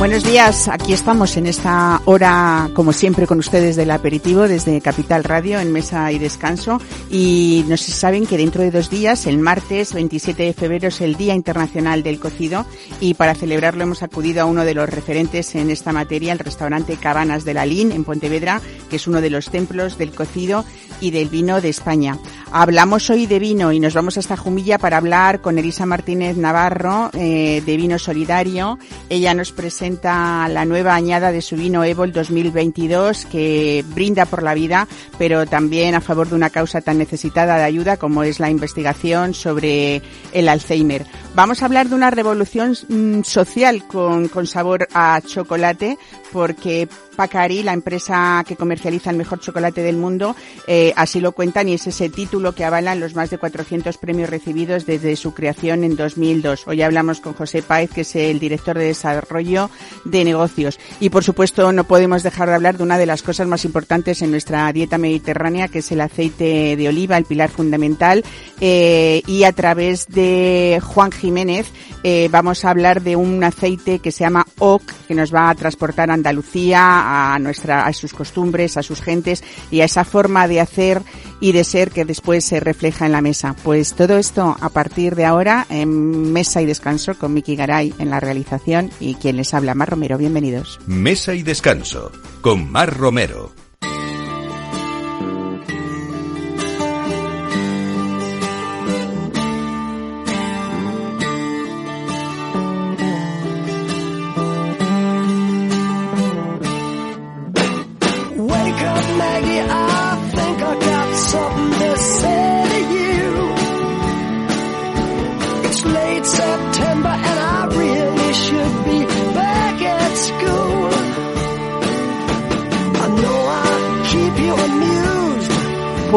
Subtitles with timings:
[0.00, 5.24] Buenos días, aquí estamos en esta hora, como siempre, con ustedes del aperitivo desde Capital
[5.24, 6.80] Radio en Mesa y Descanso.
[7.10, 10.88] Y no sé si saben que dentro de dos días, el martes 27 de febrero,
[10.88, 12.64] es el Día Internacional del Cocido
[12.98, 16.96] y para celebrarlo hemos acudido a uno de los referentes en esta materia, el restaurante
[16.96, 20.64] Cabanas de la Lin en Pontevedra, que es uno de los templos del cocido
[21.02, 22.16] y del vino de España.
[22.52, 27.08] Hablamos hoy de vino y nos vamos hasta Jumilla para hablar con Elisa Martínez Navarro
[27.12, 28.76] eh, de Vino Solidario.
[29.08, 34.54] Ella nos presenta la nueva añada de su vino Evol 2022 que brinda por la
[34.54, 38.50] vida, pero también a favor de una causa tan necesitada de ayuda como es la
[38.50, 41.06] investigación sobre el Alzheimer.
[41.40, 45.96] Vamos a hablar de una revolución mm, social con, con sabor a chocolate
[46.34, 50.34] porque Pacari, la empresa que comercializa el mejor chocolate del mundo,
[50.66, 54.30] eh, así lo cuentan y es ese título que avalan los más de 400 premios
[54.30, 56.66] recibidos desde su creación en 2002.
[56.66, 59.70] Hoy hablamos con José Páez, que es el director de desarrollo
[60.04, 60.78] de negocios.
[60.98, 64.22] Y por supuesto no podemos dejar de hablar de una de las cosas más importantes
[64.22, 68.24] en nuestra dieta mediterránea, que es el aceite de oliva, el pilar fundamental.
[68.60, 71.68] Eh, y a través de Juan Jiménez
[72.02, 75.54] eh, vamos a hablar de un aceite que se llama OC, que nos va a
[75.54, 80.48] transportar a Andalucía, a, nuestra, a sus costumbres, a sus gentes y a esa forma
[80.48, 81.02] de hacer
[81.40, 83.54] y de ser que después se refleja en la mesa.
[83.62, 88.10] Pues todo esto a partir de ahora en Mesa y Descanso con Miki Garay en
[88.10, 90.18] la realización y quien les habla, Mar Romero.
[90.18, 90.80] Bienvenidos.
[90.86, 93.52] Mesa y Descanso con Mar Romero.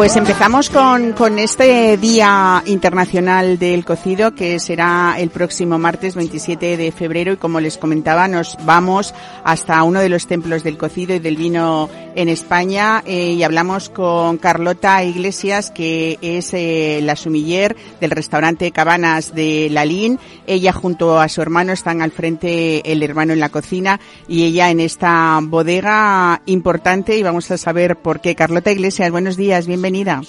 [0.04, 6.76] Pues empezamos con, con este Día Internacional del Cocido que será el próximo martes 27
[6.76, 7.32] de febrero.
[7.32, 9.14] Y como les comentaba nos vamos
[9.46, 13.90] hasta uno de los templos del cocido y del vino en España eh, y hablamos
[13.90, 20.20] con Carlota Iglesias que es eh, la sumiller del restaurante Cabanas de Lalín.
[20.48, 24.70] Ella junto a su hermano están al frente el hermano en la cocina y ella
[24.70, 28.36] en esta bodega importante y vamos a saber por qué.
[28.36, 30.22] Carlota Iglesias, buenos días, bienvenida.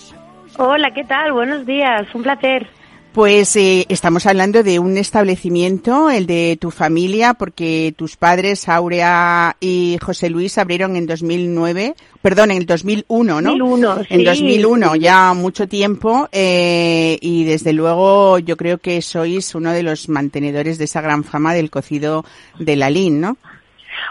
[0.57, 1.33] Hola, ¿qué tal?
[1.33, 2.69] Buenos días, un placer.
[3.15, 9.57] Pues eh, estamos hablando de un establecimiento, el de tu familia, porque tus padres, Aurea
[9.61, 13.51] y José Luis, abrieron en 2009, perdón, en el 2001, ¿no?
[13.51, 14.07] 2001, sí.
[14.11, 19.85] En 2001, ya mucho tiempo, eh, y desde luego yo creo que sois uno de
[19.85, 22.25] los mantenedores de esa gran fama del cocido
[22.59, 23.37] de la LIN, ¿no?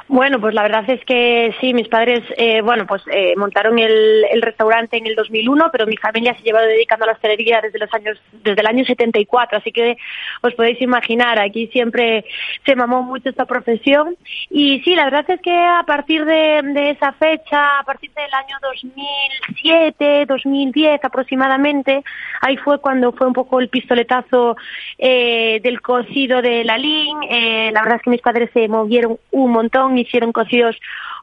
[0.07, 4.25] Bueno, pues la verdad es que sí, mis padres, eh, bueno, pues eh, montaron el,
[4.31, 7.79] el, restaurante en el 2001, pero mi familia se lleva dedicando a la hostelería desde
[7.79, 9.97] los años, desde el año 74, así que
[10.41, 12.25] os podéis imaginar, aquí siempre
[12.65, 14.15] se mamó mucho esta profesión.
[14.49, 18.57] Y sí, la verdad es que a partir de, esa fecha, a partir del año
[18.61, 22.03] 2007, 2010 aproximadamente,
[22.41, 24.57] ahí fue cuando fue un poco el pistoletazo
[24.97, 29.17] eh, del cocido de la LIN, eh, la verdad es que mis padres se movieron
[29.31, 30.75] un montón hicieron cocidos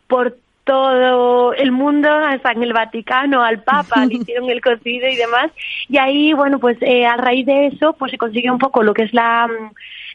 [0.06, 5.16] por todo el mundo, hasta en el Vaticano, al Papa, le hicieron el cocido y
[5.16, 5.50] demás.
[5.88, 8.94] Y ahí, bueno, pues eh, a raíz de eso, pues se consiguió un poco lo
[8.94, 9.48] que es la,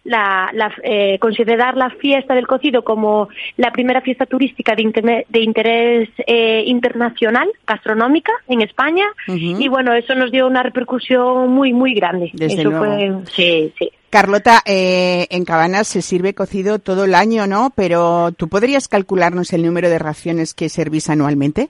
[0.06, 5.26] la, la eh, considerar la fiesta del cocido como la primera fiesta turística de, internet,
[5.30, 9.06] de interés eh, internacional, gastronómica, en España.
[9.28, 9.62] Uh -huh.
[9.62, 12.30] Y bueno, eso nos dio una repercusión muy, muy grande.
[12.34, 12.86] Desde eso luego.
[12.86, 13.92] fue, sí, sí.
[14.16, 17.74] Carlota, eh, en Cabanas se sirve cocido todo el año, ¿no?
[17.76, 21.70] Pero ¿tú podrías calcularnos el número de raciones que servís anualmente?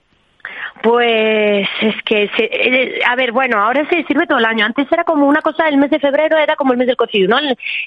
[0.82, 4.64] Pues es que, se, eh, a ver, bueno, ahora se sirve todo el año.
[4.64, 7.28] Antes era como una cosa, el mes de febrero era como el mes del cocido,
[7.28, 7.38] ¿no?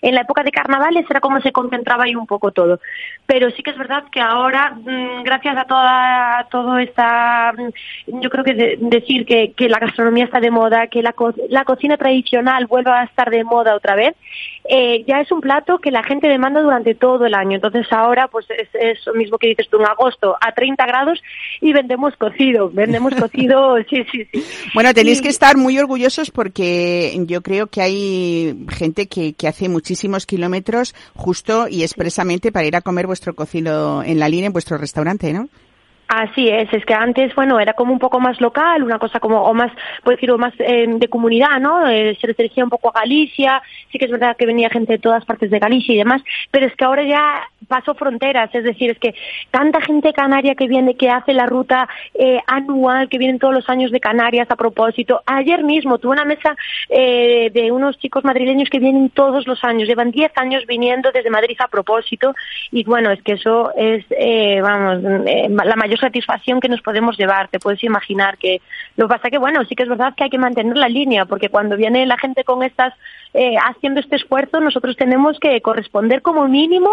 [0.02, 2.80] En, la época de carnavales era como se concentraba ahí un poco todo.
[3.26, 8.30] Pero sí que es verdad que ahora, mmm, gracias a toda, todo esta, mmm, yo
[8.30, 11.14] creo que de, decir que, que, la gastronomía está de moda, que la,
[11.50, 14.16] la cocina tradicional vuelva a estar de moda otra vez,
[14.66, 17.56] eh, ya es un plato que la gente demanda durante todo el año.
[17.56, 21.22] Entonces ahora, pues es eso mismo que dices tú, en agosto a 30 grados
[21.62, 24.44] y vendemos cocido vendemos cocido, sí, sí, sí.
[24.74, 25.24] Bueno, tenéis y...
[25.24, 30.96] que estar muy orgullosos porque yo creo que hay gente que, que hace muchísimos kilómetros
[31.16, 35.34] justo y expresamente para ir a comer vuestro cocido en la línea en vuestro restaurante,
[35.34, 35.50] ¿no?
[36.10, 39.44] Así es, es que antes, bueno, era como un poco más local, una cosa como,
[39.44, 39.72] o más,
[40.04, 41.88] puedo decir, o más eh, de comunidad, ¿no?
[41.88, 43.62] Eh, se restringía un poco a Galicia,
[43.92, 46.66] sí que es verdad que venía gente de todas partes de Galicia y demás, pero
[46.66, 49.14] es que ahora ya pasó fronteras, es decir, es que
[49.52, 53.70] tanta gente canaria que viene, que hace la ruta eh, anual, que vienen todos los
[53.70, 55.22] años de Canarias a propósito.
[55.28, 56.56] Ayer mismo tuve una mesa
[56.90, 61.30] eh, de unos chicos madrileños que vienen todos los años, llevan 10 años viniendo desde
[61.30, 62.34] Madrid a propósito
[62.72, 67.18] y bueno, es que eso es, eh, vamos, eh, la mayor satisfacción que nos podemos
[67.18, 68.62] llevar, te puedes imaginar que
[68.98, 71.26] lo que pasa que bueno, sí que es verdad que hay que mantener la línea
[71.26, 72.94] porque cuando viene la gente con estas,
[73.34, 76.90] eh, haciendo este esfuerzo, nosotros tenemos que corresponder como mínimo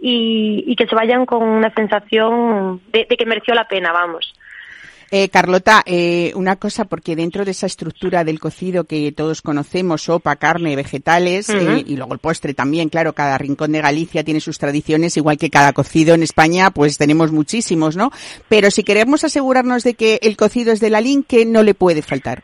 [0.00, 4.34] y, y que se vayan con una sensación de, de que mereció la pena, vamos.
[5.10, 10.02] Eh, Carlota, eh, una cosa, porque dentro de esa estructura del cocido que todos conocemos,
[10.02, 14.40] sopa, carne, vegetales, eh, y luego el postre también, claro, cada rincón de Galicia tiene
[14.40, 18.10] sus tradiciones, igual que cada cocido en España, pues tenemos muchísimos, ¿no?
[18.48, 21.74] Pero si queremos asegurarnos de que el cocido es de la LIN, ¿qué no le
[21.74, 22.42] puede faltar?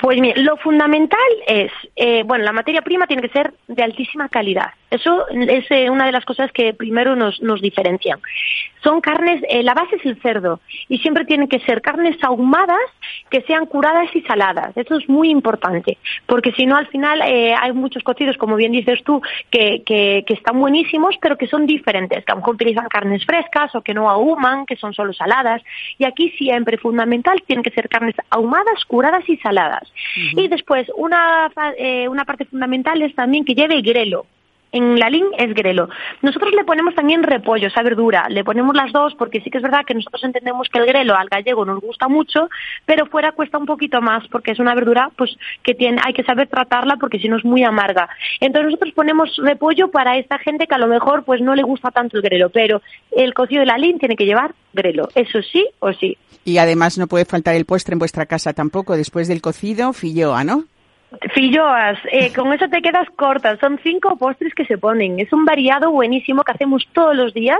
[0.00, 4.28] Pues mire, lo fundamental es, eh, bueno, la materia prima tiene que ser de altísima
[4.28, 4.70] calidad.
[4.90, 8.18] Eso es eh, una de las cosas que primero nos, nos diferencian.
[8.82, 12.80] Son carnes, eh, la base es el cerdo y siempre tienen que ser carnes ahumadas
[13.30, 14.76] que sean curadas y saladas.
[14.76, 18.72] Eso es muy importante porque si no al final eh, hay muchos cocidos, como bien
[18.72, 22.54] dices tú, que, que, que están buenísimos pero que son diferentes, que a lo mejor
[22.54, 25.62] utilizan carnes frescas o que no ahuman, que son solo saladas.
[25.98, 29.59] Y aquí siempre fundamental tienen que ser carnes ahumadas, curadas y saladas.
[29.68, 30.44] Uh -huh.
[30.44, 34.26] Y después una, eh, una parte fundamental es también que lleve grelo
[34.72, 35.88] en la LIN es grelo.
[36.22, 39.62] Nosotros le ponemos también repollo, esa verdura, le ponemos las dos porque sí que es
[39.62, 42.48] verdad que nosotros entendemos que el grelo al gallego nos gusta mucho,
[42.84, 46.24] pero fuera cuesta un poquito más porque es una verdura pues que tiene, hay que
[46.24, 48.08] saber tratarla porque si no es muy amarga.
[48.40, 51.90] Entonces nosotros ponemos repollo para esta gente que a lo mejor pues no le gusta
[51.90, 55.66] tanto el grelo, pero el cocido de la LIN tiene que llevar grelo, eso sí
[55.80, 56.16] o sí.
[56.44, 60.44] Y además no puede faltar el postre en vuestra casa tampoco, después del cocido, filloa,
[60.44, 60.64] ¿no?
[61.34, 63.56] Filloas, eh, con eso te quedas corta.
[63.56, 65.18] Son cinco postres que se ponen.
[65.18, 67.58] Es un variado buenísimo que hacemos todos los días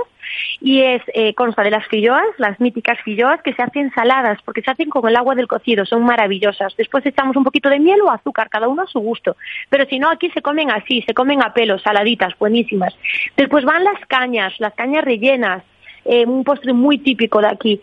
[0.60, 4.62] y es eh, consta de las filloas, las míticas filloas que se hacen saladas porque
[4.62, 5.84] se hacen con el agua del cocido.
[5.84, 6.76] Son maravillosas.
[6.76, 9.36] Después echamos un poquito de miel o azúcar, cada uno a su gusto.
[9.68, 12.94] Pero si no, aquí se comen así, se comen a pelo, saladitas, buenísimas.
[13.36, 15.64] Después van las cañas, las cañas rellenas,
[16.04, 17.80] eh, un postre muy típico de aquí.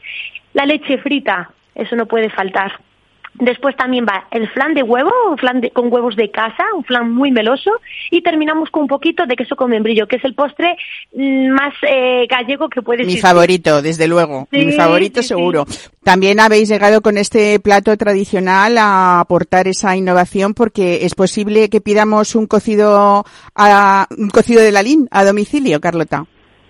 [0.57, 2.71] La leche frita, eso no puede faltar
[3.39, 6.83] Después también va el flan de huevo, un flan de, con huevos de casa, un
[6.83, 7.71] flan muy meloso.
[8.09, 10.75] Y terminamos con un poquito de queso con membrillo, que es el postre
[11.13, 13.13] mm, más eh, gallego que puede ser.
[13.13, 14.48] Mi favorito, desde luego.
[14.51, 15.65] Sí, Mi favorito sí, seguro.
[15.68, 15.88] Sí.
[16.04, 21.80] También habéis llegado con este plato tradicional a aportar esa innovación porque es posible que
[21.80, 23.24] pidamos un cocido,
[23.56, 26.25] a, un cocido de la LIN a domicilio, Carlota.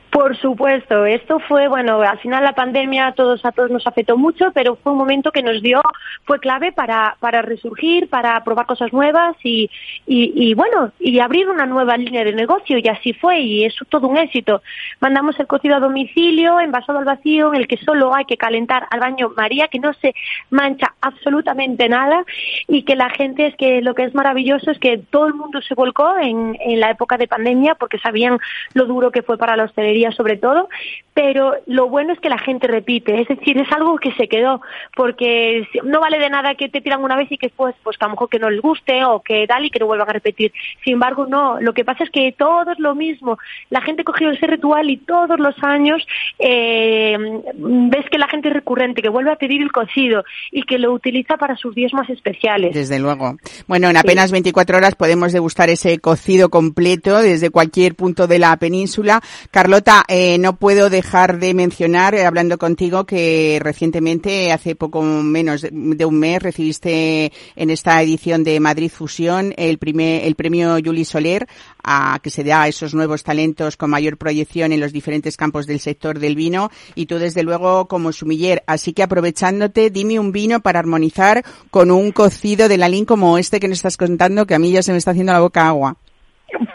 [0.09, 4.17] Por supuesto, esto fue, bueno, al final la pandemia a todos, a todos nos afectó
[4.17, 5.81] mucho, pero fue un momento que nos dio,
[6.23, 9.69] fue clave para, para resurgir, para probar cosas nuevas y,
[10.05, 14.07] y, bueno, y abrir una nueva línea de negocio y así fue y es todo
[14.07, 14.61] un éxito.
[15.01, 18.87] Mandamos el cocido a domicilio, envasado al vacío, en el que solo hay que calentar
[18.89, 20.15] al baño María, que no se
[20.49, 22.23] mancha absolutamente nada
[22.67, 25.61] y que la gente es que lo que es maravilloso es que todo el mundo
[25.61, 28.39] se volcó en, en la época de pandemia porque sabían
[28.73, 30.69] lo duro que fue para la hostelería sobre todo,
[31.17, 34.61] pero lo bueno es que la gente repite, es decir, es algo que se quedó,
[34.95, 38.05] porque no vale de nada que te tiran una vez y que después, pues que
[38.05, 40.13] a lo mejor que no les guste o que tal y que no vuelvan a
[40.13, 40.53] repetir.
[40.83, 43.39] Sin embargo, no, lo que pasa es que todo es lo mismo,
[43.71, 46.05] la gente cogió ese ritual y todos los años
[46.37, 47.17] eh,
[47.55, 50.91] ves que la gente es recurrente, que vuelve a pedir el cocido y que lo
[50.93, 52.75] utiliza para sus días más especiales.
[52.75, 53.37] Desde luego.
[53.65, 54.33] Bueno, en apenas sí.
[54.33, 59.21] 24 horas podemos degustar ese cocido completo desde cualquier punto de la península.
[59.49, 65.61] Carlota, eh, no puedo dejar de mencionar, eh, hablando contigo, que recientemente, hace poco menos
[65.61, 71.05] de, un mes, recibiste en esta edición de Madrid Fusión el, primer, el premio Juli
[71.05, 71.47] Soler,
[71.83, 75.67] a, que se da a esos nuevos talentos con mayor proyección en los diferentes campos
[75.67, 78.63] del sector del vino, y tú desde luego como sumiller.
[78.67, 83.37] Así que aprovechándote, dime un vino para armonizar con un cocido de la LIN como
[83.37, 85.65] este que nos estás contando, que a mí ya se me está haciendo la boca
[85.65, 85.97] agua.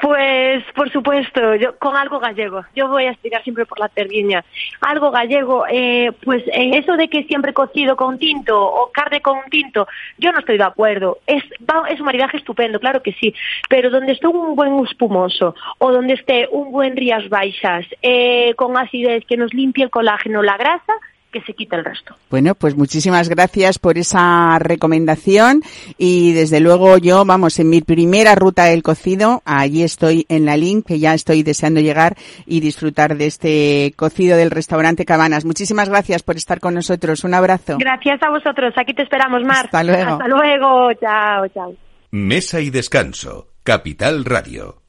[0.03, 2.63] Pues, por supuesto, yo con algo gallego.
[2.77, 4.45] Yo voy a explicar siempre por la terdiña.
[4.83, 9.39] Algo gallego, eh, pues en eso de que siempre cocido con tinto o carne con
[9.51, 9.89] tinto,
[10.19, 11.19] yo no estoy de acuerdo.
[11.27, 11.43] Es,
[11.89, 13.35] es un maridaje estupendo, claro que sí.
[13.71, 18.77] Pero donde esté un buen espumoso o donde esté un buen rías baixas, eh, con
[18.77, 20.93] acidez que nos limpie el colágeno, la grasa,
[21.33, 22.15] que se quite el resto.
[22.31, 25.63] Bueno, pues muchísimas gracias por esa recomendación
[25.99, 30.57] y desde luego yo, vamos, en mi primera ruta del cocido, allí estoy en la
[30.57, 35.45] link, que ya estoy deseando llegar y disfrutar de este cocido del restaurante Cabanas.
[35.45, 37.25] Muchísimas gracias por estar con nosotros.
[37.25, 37.79] Un abrazo.
[37.79, 38.75] Gracias a vosotros.
[38.77, 39.65] Aquí te esperamos, Mar.
[39.67, 40.13] Hasta luego.
[40.13, 40.93] Hasta luego.
[41.01, 41.75] Chao, chao.
[42.11, 43.49] Mesa y descanso.
[43.65, 44.82] Capital Radio.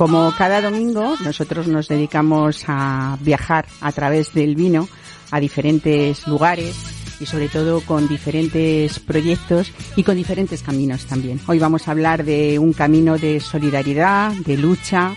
[0.00, 4.88] Como cada domingo, nosotros nos dedicamos a viajar a través del vino
[5.30, 6.74] a diferentes lugares
[7.20, 11.38] y sobre todo con diferentes proyectos y con diferentes caminos también.
[11.46, 15.14] Hoy vamos a hablar de un camino de solidaridad, de lucha,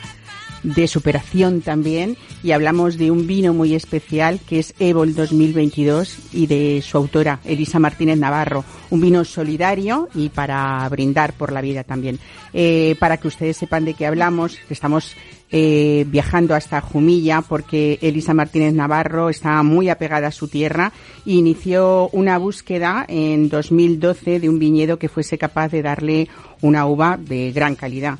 [0.63, 6.47] de superación también y hablamos de un vino muy especial que es Evol 2022 y
[6.47, 11.83] de su autora Elisa Martínez Navarro, un vino solidario y para brindar por la vida
[11.83, 12.19] también.
[12.53, 15.15] Eh, para que ustedes sepan de qué hablamos, estamos
[15.55, 20.91] eh, viajando hasta Jumilla porque Elisa Martínez Navarro está muy apegada a su tierra
[21.27, 26.27] e inició una búsqueda en 2012 de un viñedo que fuese capaz de darle
[26.61, 28.17] una uva de gran calidad.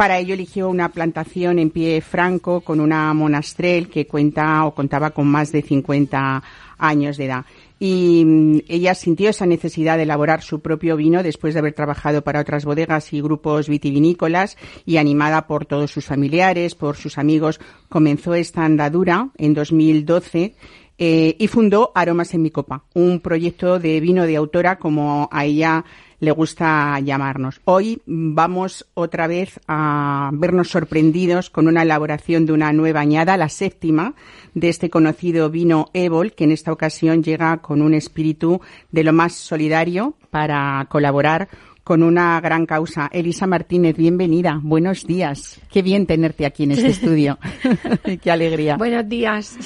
[0.00, 5.10] Para ello eligió una plantación en pie franco con una monastrel que cuenta o contaba
[5.10, 6.42] con más de 50
[6.78, 7.44] años de edad.
[7.78, 12.24] Y mm, ella sintió esa necesidad de elaborar su propio vino después de haber trabajado
[12.24, 17.60] para otras bodegas y grupos vitivinícolas y animada por todos sus familiares, por sus amigos,
[17.90, 20.54] comenzó esta andadura en 2012
[20.96, 25.44] eh, y fundó Aromas en mi copa, un proyecto de vino de autora como a
[25.44, 25.84] ella
[26.20, 27.60] le gusta llamarnos.
[27.64, 33.48] Hoy vamos otra vez a vernos sorprendidos con una elaboración de una nueva añada, la
[33.48, 34.14] séptima,
[34.54, 38.60] de este conocido vino Evol, que en esta ocasión llega con un espíritu
[38.90, 41.48] de lo más solidario para colaborar
[41.82, 43.08] con una gran causa.
[43.12, 44.60] Elisa Martínez, bienvenida.
[44.62, 45.60] Buenos días.
[45.72, 47.38] Qué bien tenerte aquí en este estudio.
[48.22, 48.76] Qué alegría.
[48.76, 49.56] Buenos días.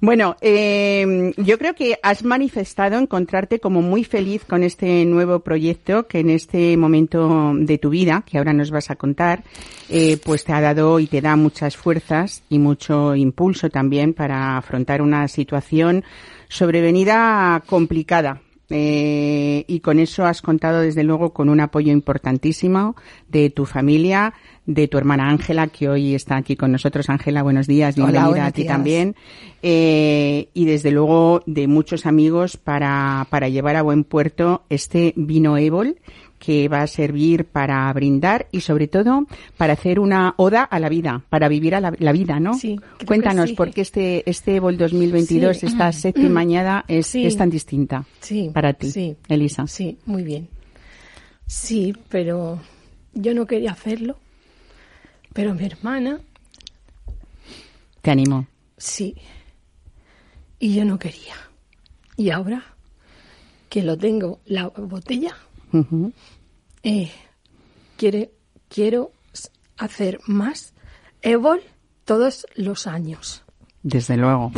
[0.00, 6.06] Bueno, eh, yo creo que has manifestado encontrarte como muy feliz con este nuevo proyecto
[6.06, 9.42] que en este momento de tu vida, que ahora nos vas a contar,
[9.88, 14.58] eh, pues te ha dado y te da muchas fuerzas y mucho impulso también para
[14.58, 16.04] afrontar una situación
[16.48, 18.42] sobrevenida complicada.
[18.68, 22.96] Eh, y con eso has contado desde luego con un apoyo importantísimo
[23.28, 24.34] de tu familia,
[24.66, 27.08] de tu hermana Ángela, que hoy está aquí con nosotros.
[27.08, 28.74] Ángela, buenos días, bienvenida buenos a ti días.
[28.74, 29.14] también.
[29.62, 35.56] Eh, y desde luego de muchos amigos para, para llevar a buen puerto este vino
[35.56, 35.96] Évol
[36.38, 39.26] que va a servir para brindar y sobre todo
[39.56, 42.54] para hacer una oda a la vida, para vivir a la, la vida, ¿no?
[42.54, 43.56] Sí, Cuéntanos sí.
[43.56, 45.66] por qué este, este Évol 2022, Sí.
[45.66, 48.50] esta séptima añada es, es tan distinta Sí.
[48.52, 49.16] para ti, Sí.
[49.28, 49.66] Elisa.
[49.66, 50.48] Sí, muy bien.
[51.46, 52.60] Sí, pero
[53.14, 54.18] yo no quería hacerlo.
[55.32, 56.20] Pero mi hermana,
[58.02, 58.46] Te animo.
[58.76, 59.14] sí.
[60.58, 61.34] Y yo no quería.
[62.16, 62.62] Y ahora
[63.68, 65.36] que lo tengo, la botella,
[66.82, 67.10] Eh,
[67.96, 68.32] quiere,
[68.68, 69.12] quiero
[69.76, 70.74] hacer más
[71.22, 71.60] Evol
[72.04, 73.44] todos los años.
[73.82, 74.52] Desde luego.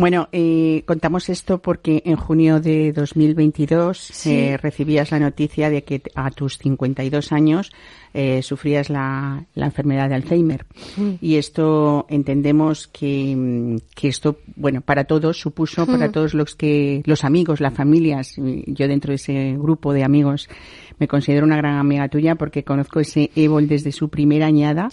[0.00, 4.30] Bueno, eh, contamos esto porque en junio de 2022 Sí.
[4.32, 7.70] eh, recibías la noticia de que a tus 52 años
[8.14, 10.64] eh, sufrías la, la enfermedad de Alzheimer.
[11.20, 17.22] Y esto entendemos que, que esto, bueno, para todos supuso, para todos los que, los
[17.22, 20.48] amigos, las familias, yo dentro de ese grupo de amigos
[20.98, 24.88] me considero una gran amiga tuya porque conozco ese Evol desde su primera añada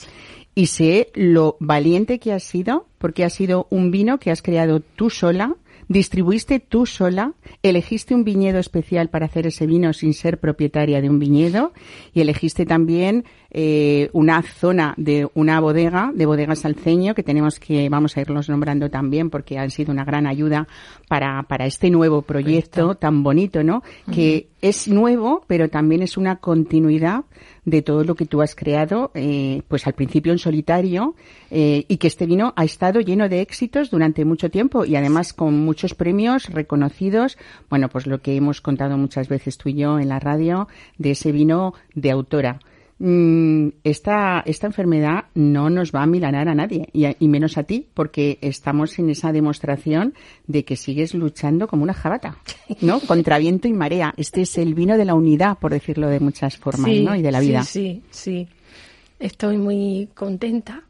[0.57, 4.79] y sé lo valiente que has sido, porque ha sido un vino que has creado
[4.79, 5.55] tú sola,
[5.87, 11.11] distribuiste tú sola, elegiste un viñedo especial para hacer ese vino sin ser propietaria de
[11.11, 11.73] un viñedo
[12.11, 17.87] y elegiste también eh, una zona de una bodega, de bodegas Salceño, que tenemos que,
[17.89, 20.67] vamos a irlos nombrando también porque han sido una gran ayuda
[21.07, 23.83] para, para este nuevo proyecto tan bonito, ¿no?
[24.11, 27.25] Que es nuevo, pero también es una continuidad
[27.65, 31.15] de todo lo que tú has creado, eh, pues al principio en solitario,
[31.51, 35.33] eh, y que este vino ha estado lleno de éxitos durante mucho tiempo y además
[35.33, 37.37] con muchos premios reconocidos.
[37.69, 41.11] Bueno, pues lo que hemos contado muchas veces tú y yo en la radio de
[41.11, 42.59] ese vino de autora.
[42.99, 47.59] Mm, esta, esta enfermedad no nos va a milanar a nadie y, a- y menos
[47.59, 50.15] a ti porque estamos en esa demostración
[50.47, 52.39] de que sigues luchando como una jabata,
[52.81, 52.99] ¿no?
[53.07, 54.15] Contra viento y marea.
[54.17, 57.15] Este es el vino de la unidad, por decirlo de muchas formas, Sí, ¿no?
[57.15, 57.63] Y de la sí, vida.
[57.63, 58.47] Sí, sí.
[59.19, 60.81] Estoy muy contenta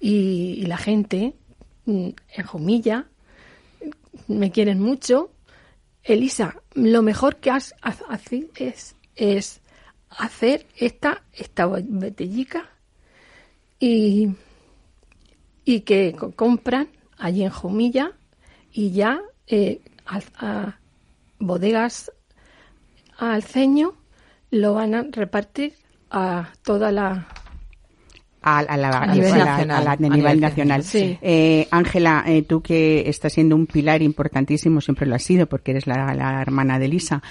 [0.00, 1.32] y, y la gente
[1.86, 3.06] mm, en Jumilla
[4.28, 5.30] me quieren mucho
[6.04, 9.61] Elisa, lo mejor que has hace- es, es
[10.18, 12.68] hacer esta, esta botellica
[13.78, 14.30] y,
[15.64, 16.88] y que co- compran
[17.18, 18.12] allí en Jumilla
[18.72, 20.78] y ya eh, al- a
[21.38, 22.12] bodegas
[23.18, 23.94] al ceño
[24.50, 25.74] lo van a repartir
[26.10, 27.26] a toda la
[28.44, 30.82] a, a la, A nivel a la- nacional, a la- a a nivel nacional.
[30.82, 31.16] sí.
[31.22, 35.70] Eh, Ángela, eh, tú que estás siendo un pilar importantísimo, siempre lo has sido porque
[35.70, 37.22] eres la, la hermana de Lisa,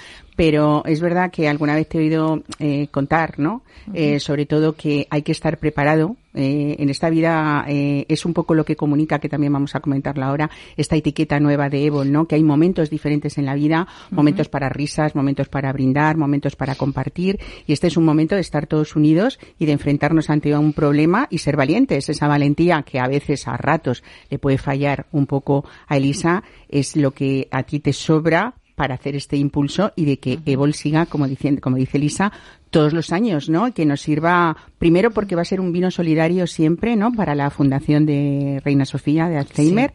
[0.42, 3.62] pero es verdad que alguna vez te he oído eh, contar, ¿no?
[3.94, 6.16] Eh, sobre todo que hay que estar preparado.
[6.34, 9.80] eh, en esta vida eh, es un poco lo que comunica, que también vamos a
[9.80, 12.26] comentarlo ahora, esta etiqueta nueva de Evol, ¿no?
[12.26, 16.74] Que hay momentos diferentes en la vida, momentos para risas, momentos para brindar, momentos para
[16.74, 20.72] compartir, y este es un momento de estar todos unidos y de enfrentarnos ante un
[20.72, 22.08] problema y ser valientes.
[22.08, 26.96] Esa valentía que a veces, a ratos, le puede fallar un poco a Elisa, es
[26.96, 31.06] lo que a ti te sobra para hacer este impulso y de que Evol siga,
[31.06, 32.32] como, diciendo, como dice Elisa,
[32.70, 33.72] todos los años, ¿no?
[33.72, 37.12] Que nos sirva, primero porque va a ser un vino solidario siempre, ¿no?
[37.12, 39.92] Para la Fundación de Reina Sofía de Alzheimer.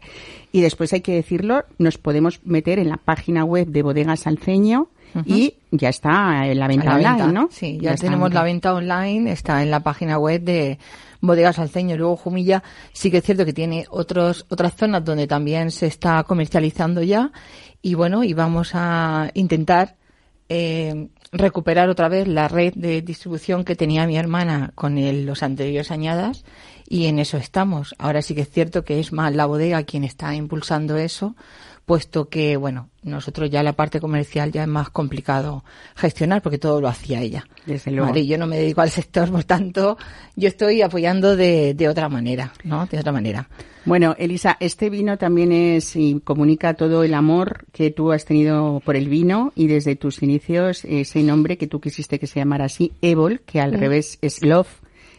[0.52, 4.88] Y después hay que decirlo, nos podemos meter en la página web de Bodegas Alceño
[5.26, 7.48] y ya está en la venta la online, venta, ¿no?
[7.50, 10.78] Sí, ya, tenemos en- la venta online, está en la página web de
[11.20, 11.96] Bodegas Alceño.
[11.96, 16.22] Luego Jumilla sí que es cierto que tiene otros otras zonas donde también se está
[16.24, 17.32] comercializando ya.
[17.82, 19.96] Y bueno, y vamos a intentar
[20.50, 25.42] eh, recuperar otra vez la red de distribución que tenía mi hermana con el- los
[25.42, 26.44] anteriores añadas
[26.88, 27.94] y en eso estamos.
[27.98, 31.36] Ahora sí que es cierto que es más la bodega quien está impulsando eso,
[31.88, 35.64] puesto que, bueno, nosotros ya la parte comercial ya es más complicado
[35.96, 37.48] gestionar porque todo lo hacía ella.
[37.64, 38.10] Desde luego.
[38.10, 39.96] Vale, yo no me dedico al sector, por tanto,
[40.36, 42.86] yo estoy apoyando de, de otra manera, ¿no?
[42.86, 43.48] De otra manera.
[43.86, 48.80] Bueno, Elisa, este vino también es y comunica todo el amor que tú has tenido
[48.84, 52.66] por el vino y desde tus inicios ese nombre que tú quisiste que se llamara
[52.66, 54.68] así, Evol, que al revés es love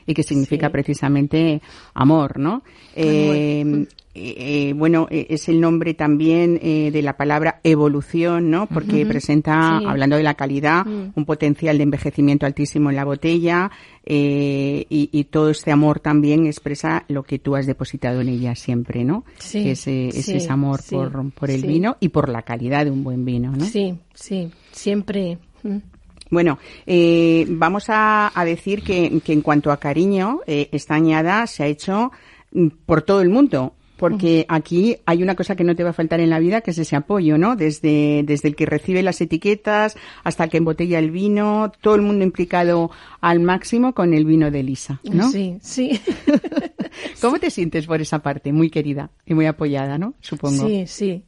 [0.10, 0.74] y que significa Sí.
[0.74, 1.62] precisamente
[1.94, 2.64] amor, ¿no?
[2.96, 3.86] Eh,
[4.16, 4.36] eh,
[4.70, 8.66] eh, bueno, eh, es el nombre también eh, de la palabra evolución, ¿no?
[8.68, 9.86] Porque presenta, Sí.
[9.88, 11.12] hablando de la calidad, Mm.
[11.16, 13.70] un potencial de envejecimiento altísimo en la botella
[14.06, 18.56] eh, y, y todo este amor también expresa lo que tú has depositado en ella
[18.56, 19.24] siempre, ¿no?
[19.38, 22.42] Sí, Que ese, es sí, ese amor sí, por, por el vino y por la
[22.42, 23.64] calidad de un buen vino, ¿no?
[23.66, 25.38] Sí, sí, siempre.
[25.62, 25.78] mm.
[26.30, 31.48] Bueno, eh, vamos a, a decir que, que en cuanto a cariño, eh, esta añada
[31.48, 32.12] se ha hecho
[32.52, 33.74] mm, por todo el mundo.
[34.00, 36.72] Porque aquí hay una cosa que no te va a faltar en la vida, que
[36.72, 37.58] es ese apoyo, ¿no?
[37.58, 42.02] Desde, desde el que recibe las etiquetas hasta el que embotella el vino, todo el
[42.02, 45.30] mundo implicado al máximo con el vino de Lisa, ¿no?
[45.30, 46.00] Sí, sí.
[47.22, 48.54] ¿Cómo te sientes por esa parte?
[48.54, 50.14] Muy querida y muy apoyada, ¿no?
[50.22, 50.66] Supongo.
[50.66, 51.24] Sí, sí.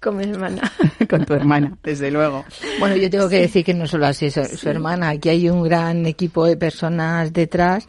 [0.00, 0.62] Con mi hermana.
[1.10, 2.44] con tu hermana, desde luego.
[2.78, 5.62] Bueno, yo tengo que decir que no solo así, su, su hermana, aquí hay un
[5.62, 7.86] gran equipo de personas detrás,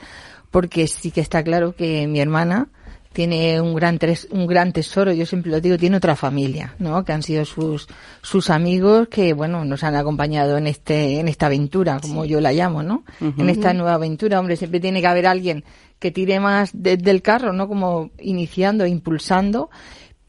[0.51, 2.67] porque sí que está claro que mi hermana
[3.13, 7.03] tiene un gran tres- un gran tesoro, yo siempre lo digo, tiene otra familia, ¿no?
[7.03, 7.87] Que han sido sus
[8.21, 12.53] sus amigos que bueno, nos han acompañado en este en esta aventura, como yo la
[12.53, 13.03] llamo, ¿no?
[13.19, 15.65] En esta nueva aventura, hombre, siempre tiene que haber alguien
[15.99, 17.67] que tire más desde el carro, ¿no?
[17.67, 19.69] Como iniciando, impulsando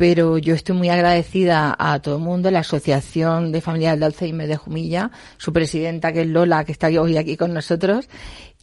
[0.02, 4.48] pero yo estoy muy agradecida a todo el mundo, la Asociación de Familiares de Alzheimer
[4.48, 8.08] de Jumilla, su presidenta que es Lola, que está hoy aquí con nosotros.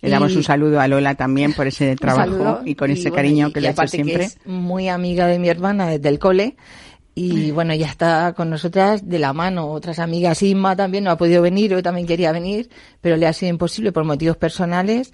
[0.01, 3.15] Le damos Y- un saludo a Lola también por ese trabajo y con ese bueno,
[3.15, 4.25] cariño que y le ha hecho aparte que siempre.
[4.25, 6.57] es muy amiga de mi hermana desde el cole.
[7.15, 9.71] Y bueno, ya está con nosotras de la mano.
[9.71, 12.69] Otras amigas, Inma también no ha podido venir, yo también quería venir,
[13.01, 15.11] pero le ha sido imposible por motivos personales.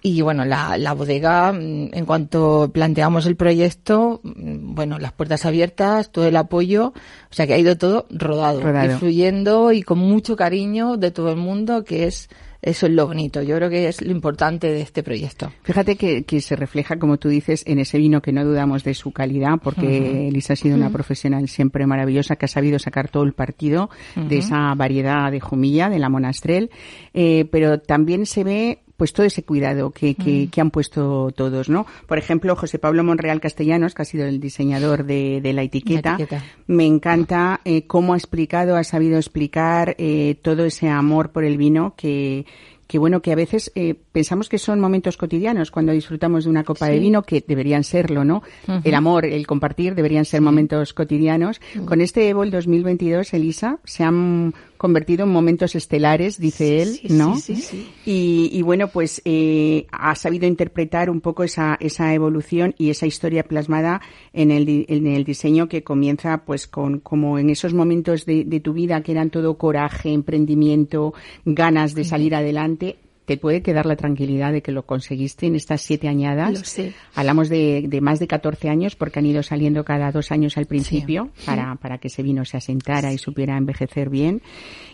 [0.00, 5.44] Y bueno, la, la bodega, mm, en cuanto planteamos el proyecto, mm, bueno, las puertas
[5.44, 6.94] abiertas, todo el apoyo,
[7.30, 8.94] o sea que ha ido todo rodado, Rodado.
[8.94, 12.30] y fluyendo y con mucho cariño de todo el mundo, que es,
[12.62, 13.42] eso es lo bonito.
[13.42, 15.52] Yo creo que es lo importante de este proyecto.
[15.64, 18.94] Fíjate que, que se refleja, como tú dices, en ese vino que no dudamos de
[18.94, 23.24] su calidad, porque Elisa ha sido una profesional siempre maravillosa que ha sabido sacar todo
[23.24, 26.70] el partido de esa variedad de jumilla, de la monastrel,
[27.14, 31.68] eh, pero también se ve pues todo ese cuidado que, que, que han puesto todos,
[31.68, 31.86] ¿no?
[32.06, 36.10] Por ejemplo, José Pablo Monreal Castellanos, que ha sido el diseñador de, de la etiqueta,
[36.10, 36.44] La etiqueta.
[36.68, 41.56] me encanta eh, cómo ha explicado, ha sabido explicar eh, todo ese amor por el
[41.56, 42.46] vino que,
[42.86, 46.62] que bueno, que a veces eh, pensamos que son momentos cotidianos cuando disfrutamos de una
[46.62, 48.42] copa de vino, que deberían serlo, ¿no?
[48.84, 51.60] El amor, el compartir deberían ser momentos cotidianos.
[51.86, 57.36] Con este Evol 2022, Elisa, se han convertido en momentos estelares, dice él, ¿no?
[57.36, 57.88] sí, sí, sí.
[58.04, 63.06] Y, y bueno, pues eh, ha sabido interpretar un poco esa, esa evolución y esa
[63.06, 64.00] historia plasmada
[64.32, 68.58] en el, en el diseño que comienza pues con como en esos momentos de, de
[68.58, 71.14] tu vida que eran todo coraje, emprendimiento,
[71.44, 72.96] ganas de salir adelante.
[73.24, 76.52] Te puede quedar la tranquilidad de que lo conseguiste en estas siete añadas.
[76.58, 76.92] Lo sé.
[77.14, 80.66] Hablamos de, de más de 14 años porque han ido saliendo cada dos años al
[80.66, 84.42] principio para, para que ese vino se asentara y supiera envejecer bien.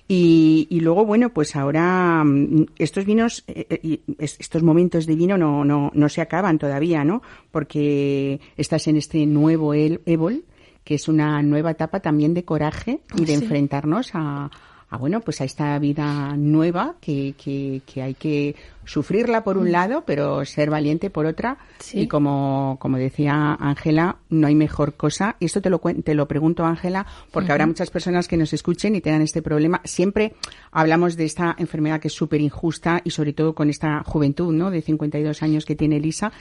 [0.06, 5.36] Y, y luego, bueno, pues ahora mm, estos vinos, eh, eh, estos momentos de vino
[5.38, 7.22] no, no, no se acaban todavía, ¿no?
[7.50, 10.44] Porque estás en este nuevo El- Évol,
[10.84, 13.42] que es una nueva etapa también de coraje y de Sí.
[13.44, 14.50] enfrentarnos a,
[14.90, 18.56] a, bueno, pues a esta vida nueva que, que, que hay que
[18.88, 21.58] sufrirla por un lado, pero ser valiente por otra.
[21.78, 22.00] Sí.
[22.00, 25.36] Y como, como decía Ángela, no hay mejor cosa.
[25.38, 28.96] Y esto te lo, te lo pregunto, Ángela, porque habrá muchas personas que nos escuchen
[28.96, 29.82] y tengan este problema.
[29.84, 30.34] Siempre
[30.72, 34.70] hablamos de esta enfermedad que es súper injusta y sobre todo con esta juventud, ¿no?
[34.70, 36.32] De 52 años que tiene Elisa.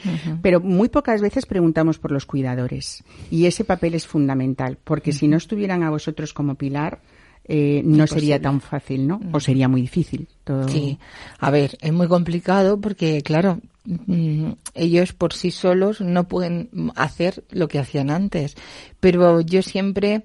[0.42, 3.04] Pero muy pocas veces preguntamos por los cuidadores.
[3.30, 7.00] Y ese papel es fundamental, porque si no estuvieran a vosotros como pilar,
[7.48, 9.22] eh, no sería tan fácil, ¿no?
[9.32, 10.28] O sería muy difícil.
[10.44, 10.68] Todo.
[10.68, 11.00] Sí,
[11.40, 17.46] a ver, es muy complicado porque, claro, mm, ellos por sí solos no pueden hacer
[17.50, 18.56] lo que hacían antes.
[19.00, 20.24] Pero yo siempre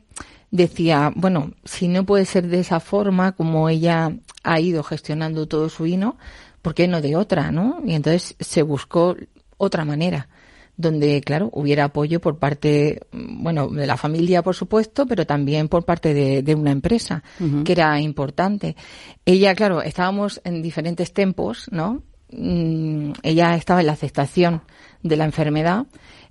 [0.50, 5.68] decía, bueno, si no puede ser de esa forma como ella ha ido gestionando todo
[5.68, 6.16] su vino,
[6.60, 7.80] ¿por qué no de otra, no?
[7.86, 9.16] Y entonces se buscó
[9.58, 10.28] otra manera
[10.76, 15.68] donde, claro, hubiera apoyo por parte, mm, bueno, de la familia, por supuesto, pero también
[15.68, 17.22] por parte de, de una empresa,
[17.64, 18.76] que era importante.
[19.24, 22.02] Ella, claro, estábamos en diferentes tempos, ¿no?
[22.30, 24.62] Mm, ella estaba en la aceptación
[25.02, 25.86] de la enfermedad,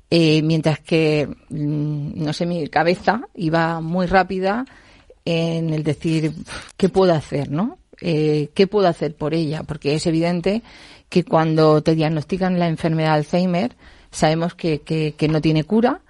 [0.10, 4.66] eh, mientras que, mm, no sé, mi cabeza iba muy rápida
[5.24, 6.34] en el decir,
[6.78, 7.78] ¿qué puedo hacer, no?
[8.02, 9.64] Eh, ¿Qué puedo hacer por ella?
[9.64, 10.64] Porque es evidente
[11.08, 13.76] que cuando te diagnostican la enfermedad de Alzheimer,
[14.12, 16.02] sabemos que, que, que no tiene cura,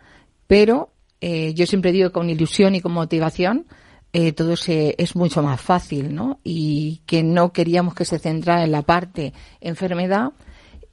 [0.47, 3.67] pero eh, yo siempre digo que con ilusión y con motivación
[4.13, 6.39] eh, todo se, es mucho más fácil, ¿no?
[6.43, 10.31] Y que no queríamos que se centrara en la parte enfermedad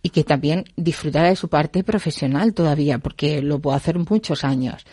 [0.03, 4.87] y que también disfrutara de su parte profesional todavía, porque lo puedo hacer muchos años.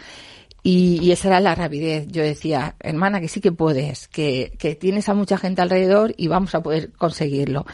[0.63, 2.07] Y, y esa era la rapidez.
[2.07, 6.27] Yo decía, hermana, que sí que puedes, que, que tienes a mucha gente alrededor y
[6.27, 7.67] vamos a poder conseguirlo.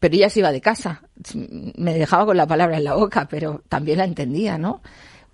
[0.00, 1.02] Pero ella se iba de casa.
[1.34, 4.82] Me dejaba con la palabra en la boca, pero también la entendía, ¿no?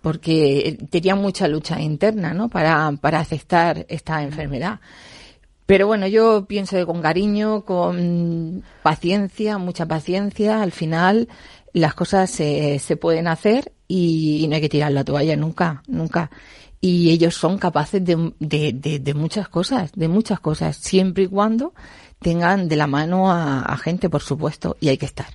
[0.00, 2.48] Porque tenía mucha lucha interna, ¿no?
[2.48, 4.80] Para, para aceptar esta enfermedad.
[5.66, 11.28] Pero bueno, yo pienso que con cariño, con paciencia, mucha paciencia, al final
[11.72, 15.82] las cosas se, se pueden hacer y, y no hay que tirar la toalla nunca,
[15.86, 16.30] nunca.
[16.84, 21.72] Y ellos son capaces de, de, muchas cosas, de muchas cosas, siempre y cuando
[22.18, 25.28] tengan de la mano a gente, por supuesto, y hay que estar.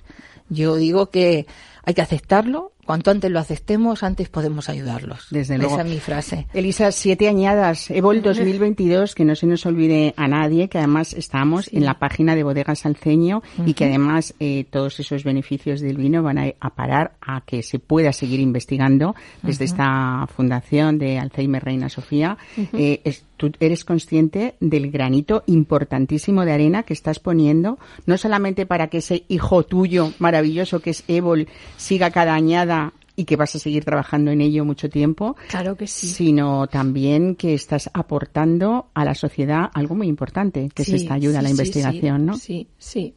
[0.48, 1.46] Yo digo que
[1.82, 2.72] hay que aceptarlo.
[2.90, 5.28] Cuanto antes lo aceptemos, antes podemos ayudarlos.
[5.30, 5.74] Desde luego.
[5.74, 6.48] Esa es mi frase.
[6.52, 11.68] Elisa, siete añadas, Evol 2022, que no se nos olvide a nadie, que además estamos
[11.72, 16.24] en la página de Bodegas Alceño y que además eh, todos esos beneficios del vino
[16.24, 21.62] van a, a parar a que se pueda seguir investigando desde esta fundación de Alzheimer
[21.64, 22.36] Reina Sofía.
[22.72, 28.66] Eh, es- tú eres consciente del granito importantísimo de arena que estás poniendo, no solamente
[28.66, 31.48] para que ese hijo tuyo maravilloso que es Evol
[31.78, 35.86] siga cada añada y que vas a seguir trabajando en ello mucho tiempo, Claro que
[35.86, 36.06] sí.
[36.08, 41.14] sino también que estás aportando a la sociedad algo muy importante, que Sí, es esta
[41.14, 42.36] ayuda a la investigación, sí, ¿no?
[42.36, 43.14] Sí, sí.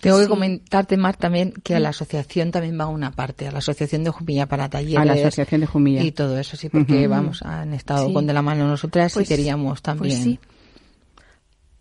[0.00, 3.58] Tengo que comentarte, Mar, también que a la asociación también va una parte, a la
[3.58, 4.98] asociación de Jumilla para talleres.
[4.98, 6.02] A la asociación de Jumilla.
[6.02, 8.12] Y todo eso, sí, porque vamos, han estado Sí.
[8.12, 10.14] con de la mano nosotras Pues- y queríamos también.
[10.14, 10.38] Pues sí.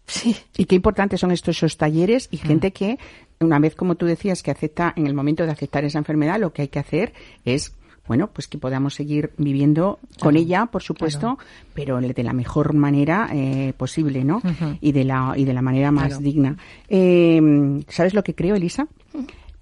[0.08, 0.36] Sí.
[0.58, 3.00] Y qué importantes son estos esos talleres y gente que,
[3.40, 6.54] una vez como tú decías, que acepta, en el momento de aceptar esa enfermedad, lo
[6.54, 7.74] que hay que hacer es,
[8.08, 11.38] bueno, pues que podamos seguir viviendo con ella, por supuesto,
[11.74, 14.42] pero de la mejor manera eh, posible, ¿no?
[14.82, 16.22] Y de la y de la manera más Claro.
[16.24, 16.58] digna.
[16.88, 18.88] Eh, ¿Sabes lo que creo, Elisa?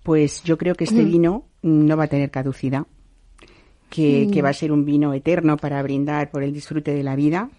[0.04, 2.86] Pues yo creo que este vino no va a tener caducidad,
[3.90, 7.16] que, que va a ser un vino eterno para brindar por el disfrute de la
[7.16, 7.50] vida,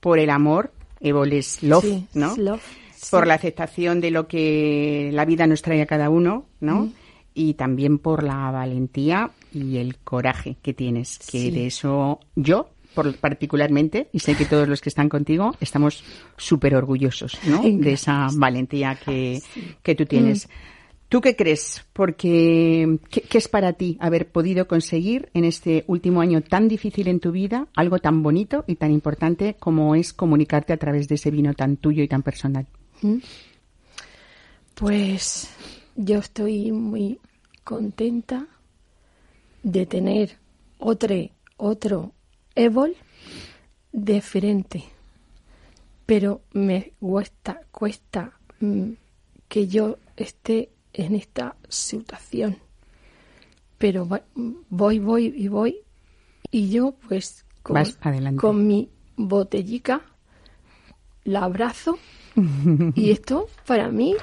[0.00, 2.32] por el amor, Evol es love, Sí, ¿no?
[2.32, 2.62] es love,
[3.10, 6.90] Por la aceptación de lo que la vida nos trae a cada uno, ¿no?
[7.34, 11.50] Y también por la valentía y el coraje que tienes, que Sí.
[11.50, 16.02] de eso yo por, particularmente, y sé que todos los que están contigo, estamos
[16.36, 19.40] súper orgullosos, De esa valentía que,
[19.82, 20.48] que tú tienes.
[21.08, 21.84] ¿Tú qué crees?
[21.92, 27.08] Porque, ¿qué, qué es para ti haber podido conseguir en este último año tan difícil
[27.08, 31.14] en tu vida algo tan bonito y tan importante como es comunicarte a través de
[31.14, 32.66] ese vino tan tuyo y tan personal?
[34.74, 35.48] Pues
[35.96, 37.18] yo estoy muy
[37.64, 38.46] contenta
[39.62, 40.36] de tener
[40.78, 41.14] otro,
[41.56, 42.12] otro
[42.54, 42.96] Evol
[43.92, 44.84] diferente.
[46.06, 48.90] Pero me cuesta, cuesta mm,
[49.48, 52.56] que yo esté en esta situación.
[53.76, 55.78] Pero va- voy, voy y voy.
[56.50, 57.98] Y yo, pues, con, Vas
[58.36, 60.00] con mi botellica,
[61.24, 61.98] la abrazo.
[62.94, 64.14] y esto, para mí,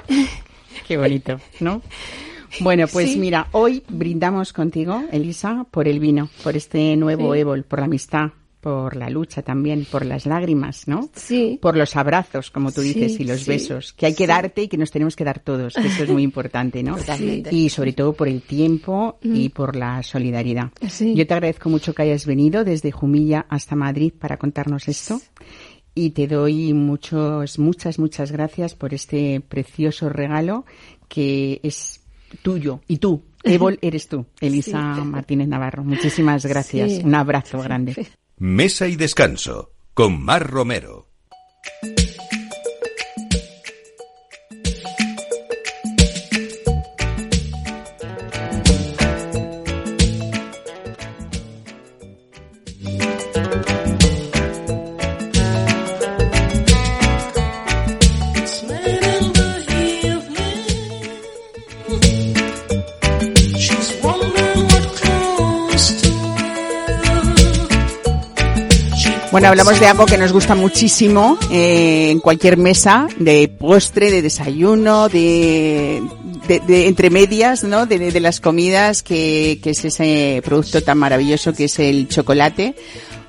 [0.87, 1.81] Qué bonito, ¿no?
[2.59, 3.19] Bueno, pues Sí.
[3.19, 7.39] mira, hoy brindamos contigo, Elisa, por el vino, por este nuevo Sí.
[7.41, 8.29] Évol, por la amistad,
[8.61, 11.09] por la lucha también, por las lágrimas, ¿no?
[11.13, 11.59] sí.
[11.61, 14.27] Por los abrazos, como tú Sí, dices, y los sí, besos, que hay que sí.
[14.27, 16.95] darte y que nos tenemos que dar todos, que eso es muy importante, ¿no?
[16.97, 17.53] Totalmente.
[17.53, 20.71] Y sobre todo por el tiempo y por la solidaridad.
[20.89, 21.13] Sí.
[21.15, 25.21] Yo te agradezco mucho que hayas venido desde Jumilla hasta Madrid para contarnos esto.
[25.93, 30.65] Y te doy muchos, muchas, muchas gracias por este precioso regalo
[31.07, 32.01] que es
[32.41, 32.81] tuyo.
[32.87, 35.83] Y tú, Évol, eres tú, Elisa Martínez Navarro.
[35.83, 36.91] Muchísimas gracias.
[36.91, 37.01] Sí.
[37.03, 38.07] Un abrazo grande.
[38.37, 41.07] Mesa y descanso con Mar Romero.
[69.35, 74.21] Bueno, hablamos de algo que nos gusta muchísimo eh, en cualquier mesa, de postre, de
[74.21, 76.01] desayuno, de,
[76.47, 77.85] de, de entre medias, ¿no?
[77.85, 82.75] De, de las comidas, que, que es ese producto tan maravilloso que es el chocolate.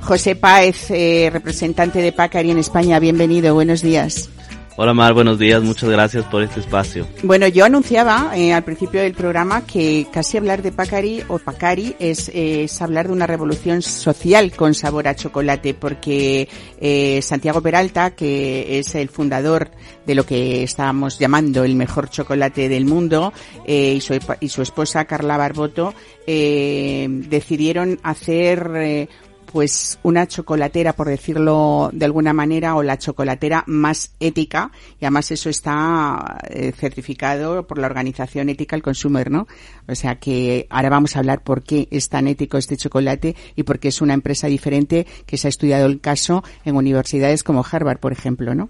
[0.01, 4.31] José Páez, eh, representante de Pacari en España, bienvenido, buenos días.
[4.79, 7.07] Hola Mar, buenos días, muchas gracias por este espacio.
[7.23, 11.97] Bueno, yo anunciaba eh, al principio del programa que casi hablar de Pacari o Pacari
[11.99, 16.47] es, eh, es hablar de una revolución social con sabor a chocolate, porque
[16.79, 19.71] eh, Santiago Peralta, que es el fundador
[20.05, 23.33] de lo que estábamos llamando el mejor chocolate del mundo,
[23.67, 25.95] y, su, y su esposa Carla Barboto,
[26.27, 29.09] decidieron hacer
[29.57, 35.31] pues una chocolatera, por decirlo de alguna manera, o la chocolatera más ética, y además
[35.31, 39.49] eso está eh, certificado por la organización Ethical Consumer, ¿no?
[39.89, 43.63] O sea que ahora vamos a hablar por qué es tan ético este chocolate y
[43.63, 47.65] por qué es una empresa diferente que se ha estudiado el caso en universidades como
[47.65, 48.69] Harvard, por ejemplo, ¿no?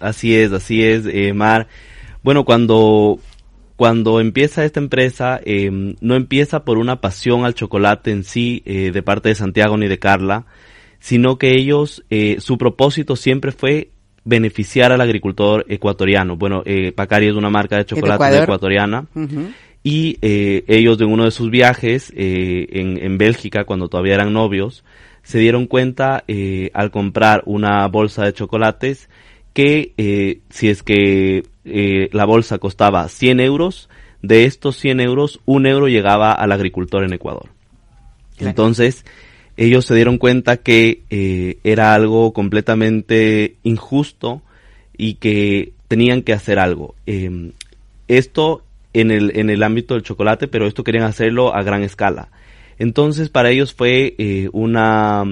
[0.00, 1.68] Así es, así es, eh, Mar.
[2.22, 3.18] Bueno, cuando,
[3.76, 8.90] cuando empieza esta empresa, eh, no empieza por una pasión al chocolate en sí, eh,
[8.92, 10.46] de parte de Santiago ni de Carla,
[10.98, 13.90] sino que ellos, eh, su propósito siempre fue
[14.24, 16.36] beneficiar al agricultor ecuatoriano.
[16.36, 19.06] Bueno, eh, Pacari es una marca de chocolate ecuatoriana.
[19.84, 24.32] Y eh, ellos en uno de sus viajes eh, en, en Bélgica, cuando todavía eran
[24.32, 24.84] novios,
[25.24, 26.24] se dieron cuenta
[26.72, 29.08] al comprar una bolsa de chocolates
[29.52, 33.88] que eh, si es que eh, la bolsa costaba 100 euros,
[34.20, 37.48] de estos 100 euros, un euro llegaba al agricultor en Ecuador.
[38.36, 38.50] Claro.
[38.50, 39.04] Entonces,
[39.56, 44.42] ellos se dieron cuenta que eh, era algo completamente injusto
[44.96, 46.94] y que tenían que hacer algo.
[47.06, 47.52] Eh,
[48.08, 52.28] esto en el, en el ámbito del chocolate, pero esto querían hacerlo a gran escala.
[52.78, 54.16] Entonces, para ellos fue
[54.52, 55.24] una,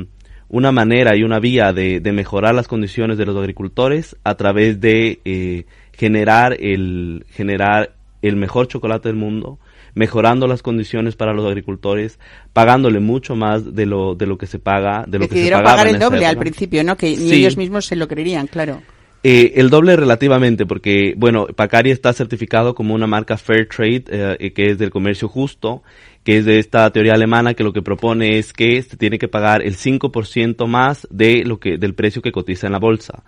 [0.51, 4.81] una manera y una vía de, de mejorar las condiciones de los agricultores a través
[4.81, 9.61] de eh, generar, el, generar el mejor chocolate del mundo,
[9.95, 12.19] mejorando las condiciones para los agricultores,
[12.53, 15.77] pagándole mucho más de lo, de lo que se paga, de lo que se pagaba
[15.77, 16.97] pagar el doble al principio, ¿no?
[16.97, 18.83] Que ni ellos mismos se lo creerían, claro.
[19.23, 24.53] Eh, el doble relativamente, porque, bueno, Pacari está certificado como una marca Fair Trade, eh,
[24.53, 25.83] que es del comercio justo,
[26.25, 29.29] que es de esta teoría alemana que lo que propone es que se tiene que
[29.29, 33.25] pagar el 5% más de lo que, del precio que cotiza en la bolsa.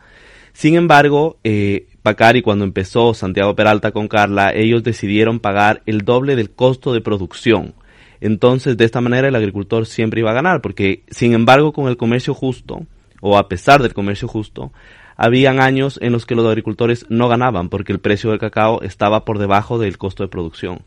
[0.53, 6.37] Sin embargo, eh, Pacari cuando empezó Santiago Peralta con Carla, ellos decidieron pagar el doble
[6.37, 7.75] del costo de producción.
[8.21, 11.97] Entonces, de esta manera el agricultor siempre iba a ganar, porque sin embargo con el
[11.97, 12.87] comercio justo,
[13.21, 14.73] o a pesar del comercio justo,
[15.17, 19.25] habían años en los que los agricultores no ganaban porque el precio del cacao estaba
[19.25, 20.83] por debajo del costo de producción.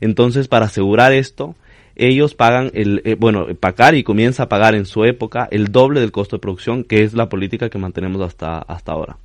[0.00, 1.54] Entonces, para asegurar esto,
[1.98, 6.12] ellos pagan el, eh, bueno, Pacari comienza a pagar en su época el doble del
[6.12, 9.18] costo de producción, que es la política que mantenemos hasta, hasta ahora.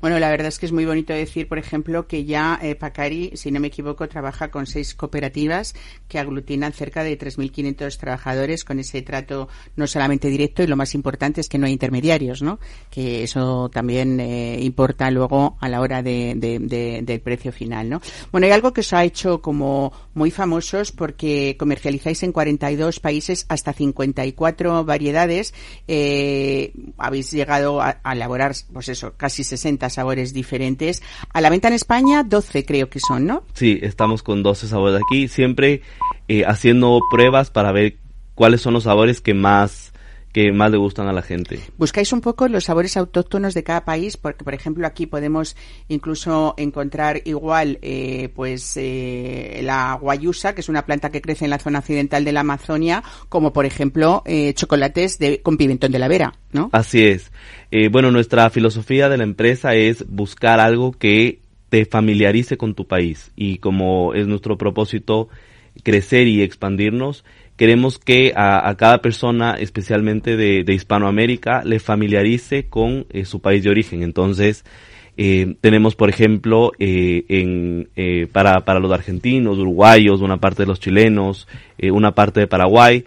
[0.00, 3.32] Bueno, la verdad es que es muy bonito decir, por ejemplo, que ya eh, Pacari,
[3.34, 5.74] si no me equivoco, trabaja con seis cooperativas
[6.08, 10.94] que aglutinan cerca de 3.500 trabajadores con ese trato no solamente directo y lo más
[10.94, 12.60] importante es que no hay intermediarios, ¿no?
[12.90, 17.88] Que eso también eh, importa luego a la hora de, de- de- del precio final,
[17.88, 18.00] ¿no?
[18.30, 21.56] Bueno, hay algo que os ha hecho como muy famosos porque
[22.00, 25.54] comercializáis en 42 países hasta 54 variedades.
[25.86, 31.02] Eh, habéis llegado a, a elaborar, pues eso, casi 60 sabores diferentes.
[31.32, 33.44] A la venta en España, 12 creo que son, ¿no?
[33.54, 35.82] Sí, estamos con 12 sabores aquí, siempre
[36.28, 37.96] eh, haciendo pruebas para ver
[38.34, 39.92] cuáles son los sabores que más
[40.32, 41.58] que más le gustan a la gente.
[41.76, 45.56] Buscáis un poco los sabores autóctonos de cada país, porque por ejemplo aquí podemos
[45.88, 51.50] incluso encontrar igual eh, pues eh, la guayusa, que es una planta que crece en
[51.50, 55.98] la zona occidental de la Amazonia, como por ejemplo eh, chocolates de, con pimentón de
[55.98, 56.70] la vera, ¿no?
[56.72, 57.32] Así es.
[57.72, 61.40] Eh, bueno, nuestra filosofía de la empresa es buscar algo que
[61.70, 65.28] te familiarice con tu país y como es nuestro propósito
[65.82, 67.24] crecer y expandirnos,
[67.60, 73.62] queremos que a, cada persona, especialmente de, de Hispanoamérica, le familiarice con eh, su país
[73.62, 74.02] de origen.
[74.02, 74.64] Entonces,
[75.18, 80.68] eh, tenemos, por ejemplo, eh, en, eh, para, para los argentinos, uruguayos, una parte de
[80.68, 83.04] los chilenos, eh, una parte de Paraguay,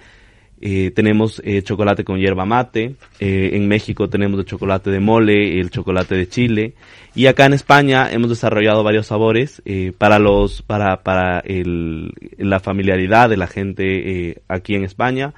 [0.66, 5.60] eh, tenemos eh, chocolate con hierba mate, eh, en México tenemos el chocolate de mole,
[5.60, 6.74] el chocolate de Chile,
[7.14, 12.62] y acá en España hemos desarrollado varios sabores eh, para los para para el, la
[12.62, 13.84] familiaridad de la gente
[14.30, 15.34] eh, aquí en España,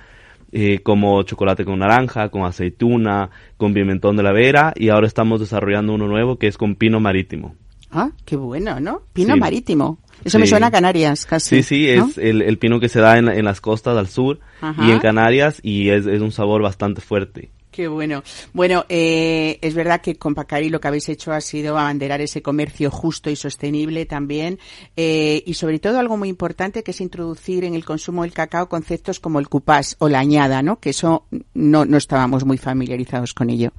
[0.84, 5.94] como chocolate con naranja, con aceituna, con pimentón de la vera, y ahora estamos desarrollando
[5.94, 7.56] uno nuevo que es con pino marítimo.
[7.92, 9.02] Ah, qué bueno, ¿no?
[9.14, 9.40] Pino Sí.
[9.40, 9.98] marítimo.
[10.24, 10.52] Eso me Sí.
[10.52, 11.58] suena a Canarias, casi.
[11.62, 12.08] Sí, sí, ¿no?
[12.08, 14.86] es el, el pino que se da en, en las costas al sur Ajá.
[14.88, 17.50] y en Canarias y es, es un sabor bastante fuerte.
[17.70, 18.24] Qué bueno.
[18.54, 22.42] Bueno, eh, es verdad que con Pacari lo que habéis hecho ha sido abanderar ese
[22.42, 24.60] comercio justo y sostenible también.
[24.96, 28.70] eh, y sobre todo algo muy importante que es introducir en el consumo del cacao
[28.70, 30.80] conceptos como el cupás o la añada, ¿no?
[30.80, 33.74] Que eso no, no estábamos muy familiarizados con ello.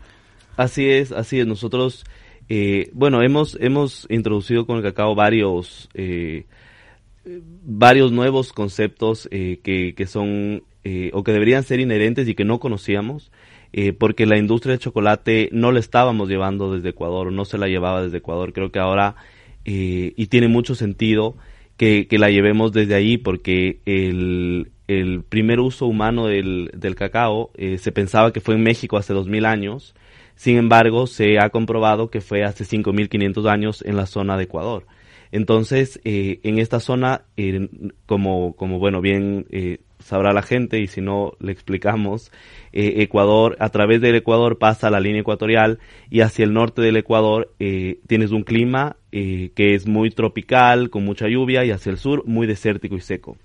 [0.59, 1.47] Así es, así es.
[1.47, 2.05] Nosotros,
[2.49, 6.47] eh, bueno, hemos, hemos introducido con el cacao varios, eh,
[7.25, 12.45] varios nuevos conceptos eh, que, que son eh, o que deberían ser inherentes y que
[12.45, 13.33] no conocíamos,
[13.73, 17.67] eh, porque la industria del chocolate no la estábamos llevando desde Ecuador, no se la
[17.67, 18.53] llevaba desde Ecuador.
[18.53, 19.17] Creo que ahora,
[19.65, 21.37] eh, y tiene mucho sentido
[21.77, 27.51] que, que la llevemos desde ahí, porque el, el primer uso humano del, del cacao
[27.57, 29.97] se pensaba que fue en México hace 2000 años,
[30.37, 34.87] sin embargo, se ha comprobado que fue hace 5.500 años en la zona de Ecuador.
[35.33, 37.69] Entonces, eh, en esta zona, eh,
[38.07, 42.31] como, como bueno, bien eh, sabrá la gente, y si no le explicamos,
[42.73, 45.79] eh, Ecuador, a través del Ecuador pasa la línea ecuatorial
[46.11, 50.91] y hacia el norte del Ecuador eh, tienes un clima eh, que es muy tropical,
[50.91, 53.37] con mucha lluvia, y hacia el sur muy desértico y seco.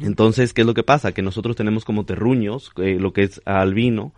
[0.00, 1.12] Entonces, ¿qué es lo que pasa?
[1.12, 4.14] Que nosotros tenemos como terruños, lo que es albino,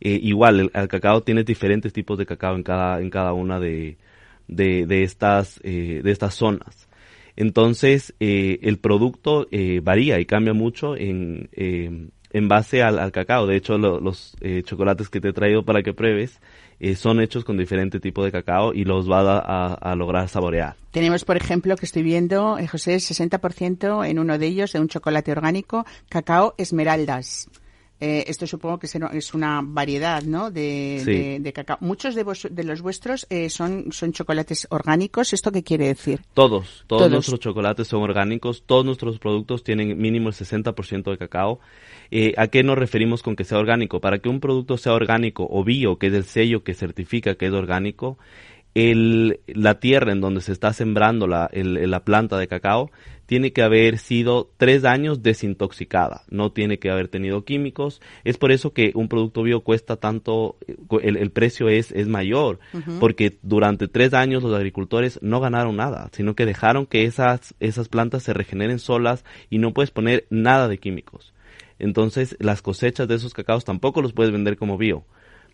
[0.00, 3.96] eh, igual, el, cacao tiene diferentes tipos de cacao en cada, en cada una de,
[4.48, 6.88] de, de estas, eh, de estas zonas.
[7.36, 13.46] Entonces, eh, el producto eh, varía y cambia mucho en, eh, en base al, cacao.
[13.46, 16.40] De hecho, lo- los eh, chocolates que te he traído para que pruebes
[16.96, 20.76] son hechos con diferente tipo de cacao y los va a, a- lograr saborear.
[20.92, 25.30] Tenemos, por ejemplo, que estoy viendo, José, 60% en uno de ellos de un chocolate
[25.30, 27.50] orgánico, cacao esmeraldas.
[28.00, 30.50] Eh, esto supongo que es una variedad, ¿no?
[30.50, 31.12] De, Sí.
[31.12, 31.76] de- de cacao.
[31.80, 35.32] Muchos de, vos- de los vuestros eh, son, son chocolates orgánicos.
[35.34, 36.20] ¿Esto qué quiere decir?
[36.32, 37.10] Todos, todos, Todos.
[37.12, 41.60] nuestros chocolates son orgánicos, todos nuestros productos tienen mínimo el 60% de cacao.
[42.10, 44.00] Eh, ¿A qué nos referimos con que sea orgánico?
[44.00, 47.46] Para que un producto sea orgánico o bio, que es el sello que certifica que
[47.46, 48.16] es orgánico,
[48.74, 52.90] el, la tierra en donde se está sembrando la, el- la planta de cacao
[53.30, 58.00] tiene que haber sido tres años desintoxicada, no tiene que haber tenido químicos.
[58.24, 62.08] Es por eso que un producto bio cuesta tanto, eh, el, el precio es, es
[62.08, 62.58] mayor,
[62.98, 67.88] porque durante tres años los agricultores no ganaron nada, sino que dejaron que esas, esas
[67.88, 71.32] plantas se regeneren solas y no puedes poner nada de químicos.
[71.78, 75.04] Entonces las cosechas de esos cacaos tampoco los puedes vender como bio.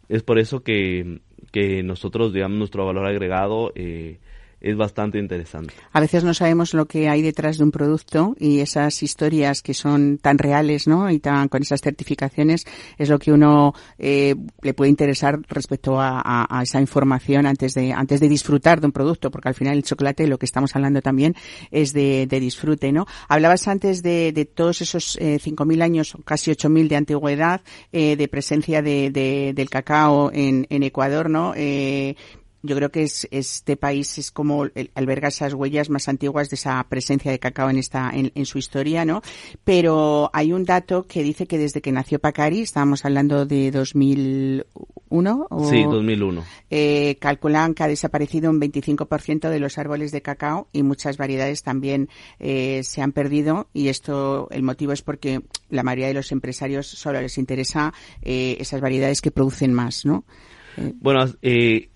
[0.08, 1.20] Es por eso que,
[1.52, 4.18] que nosotros, digamos, nuestro valor agregado eh,
[4.60, 5.74] es bastante interesante.
[5.92, 9.74] A veces no sabemos lo que hay detrás de un producto y esas historias que
[9.74, 11.10] son tan reales, ¿no?
[11.10, 12.64] Y tan con esas certificaciones
[12.98, 17.74] es lo que uno eh, le puede interesar respecto a, a- a esa información antes
[17.74, 20.74] de antes de disfrutar de un producto, porque al final el chocolate lo que estamos
[20.74, 21.34] hablando también
[21.70, 23.06] es de, de disfrute, ¿no?
[23.28, 27.60] Hablabas antes de, de todos esos eh, 5.000 años, casi 8.000 de antigüedad,
[27.92, 31.52] eh, de presencia de, de- del cacao en, en Ecuador, ¿no?
[32.62, 36.48] Eh, yo creo que es, este país es como el- alberga esas huellas más antiguas
[36.50, 39.22] de esa presencia de cacao en esta en, en su historia, ¿no?
[39.64, 45.46] Pero hay un dato que dice que desde que nació Pacari, estábamos hablando de 2001
[45.50, 46.44] o Sí, 2001.
[46.70, 51.62] eh, calculan que ha desaparecido un 25% de los árboles de cacao y muchas variedades
[51.62, 52.08] también
[52.40, 55.40] eh, se han perdido y esto el motivo es porque
[55.70, 57.92] la mayoría de los empresarios solo les interesa
[58.22, 60.24] eh, esas variedades que producen más, ¿no?
[61.00, 61.88] Bueno, eh,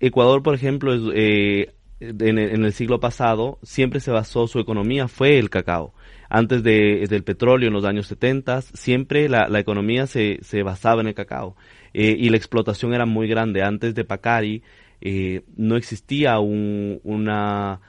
[0.00, 5.50] Ecuador, por ejemplo, eh, en, el, siglo pasado siempre se basó su economía fue el
[5.50, 5.92] cacao.
[6.30, 11.08] Antes de, del petróleo en los años 70, siempre la, economía se, se basaba en
[11.08, 11.56] el cacao
[11.92, 13.62] eh, y la explotación era muy grande.
[13.62, 14.62] Antes de Pacari
[15.02, 17.80] eh, no existía un, una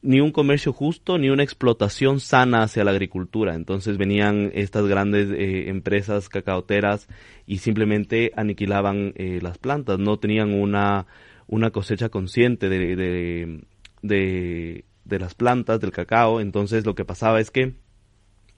[0.00, 3.56] ni un comercio justo ni una explotación sana hacia la agricultura.
[3.56, 7.08] Entonces venían estas grandes eh, empresas cacaoteras
[7.46, 9.98] y simplemente aniquilaban las plantas.
[9.98, 11.06] No tenían una,
[11.48, 16.40] una cosecha consciente de, de, de, las plantas, del cacao.
[16.40, 17.74] Entonces lo que pasaba es que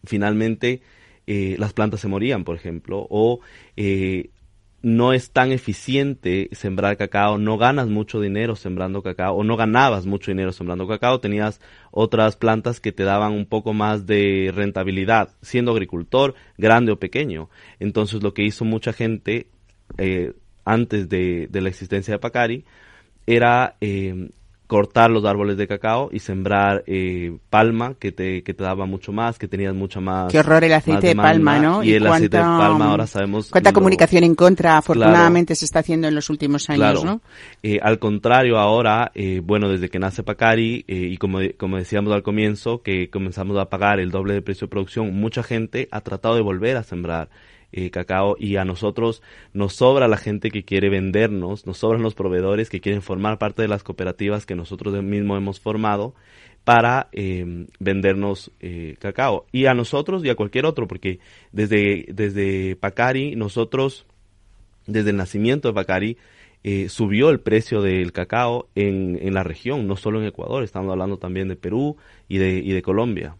[0.05, 0.83] finalmente
[1.27, 3.41] eh, las plantas se morían, por ejemplo, o
[3.77, 4.31] eh,
[4.83, 10.07] no es tan eficiente sembrar cacao, no ganas mucho dinero sembrando cacao, o no ganabas
[10.07, 11.61] mucho dinero sembrando cacao, tenías
[11.91, 17.51] otras plantas que te daban un poco más de rentabilidad, siendo agricultor, grande o pequeño.
[17.79, 19.49] Entonces lo que hizo mucha gente
[19.99, 20.33] eh,
[20.73, 22.65] antes de, de, la existencia de Pacari
[23.27, 24.31] era eh,
[24.71, 29.11] cortar los árboles de cacao y sembrar eh, palma que te, que te daba mucho
[29.11, 30.31] más, que tenías mucha más.
[30.31, 31.83] Qué horror el aceite de palma, ¿no?
[31.83, 33.51] Y, el aceite de palma ahora sabemos.
[33.51, 37.05] Cuánta lo, comunicación en contra, afortunadamente, claro, se está haciendo en los últimos años, claro.
[37.05, 37.21] ¿no?
[37.65, 42.13] Eh, al contrario, ahora, eh, bueno, desde que nace Pacari, eh, y como, como decíamos
[42.13, 46.01] al comienzo, que comenzamos a pagar el doble de precio de producción, mucha gente ha
[46.03, 47.29] tratado de volver a sembrar
[47.73, 52.15] eh, cacao y a nosotros nos sobra la gente que quiere vendernos, nos sobran los
[52.15, 56.15] proveedores que quieren formar parte de las cooperativas que nosotros mismos hemos formado
[56.65, 59.47] para eh, vendernos eh, cacao.
[59.53, 61.21] Y a nosotros y a cualquier otro porque
[61.53, 64.07] desde desde Pacari nosotros
[64.87, 66.17] desde el nacimiento de Pacari
[66.63, 70.93] eh, subió el precio del cacao en, en, la región, no solo en Ecuador, estamos
[70.93, 71.97] hablando también de Perú
[72.29, 73.35] y de, y de Colombia.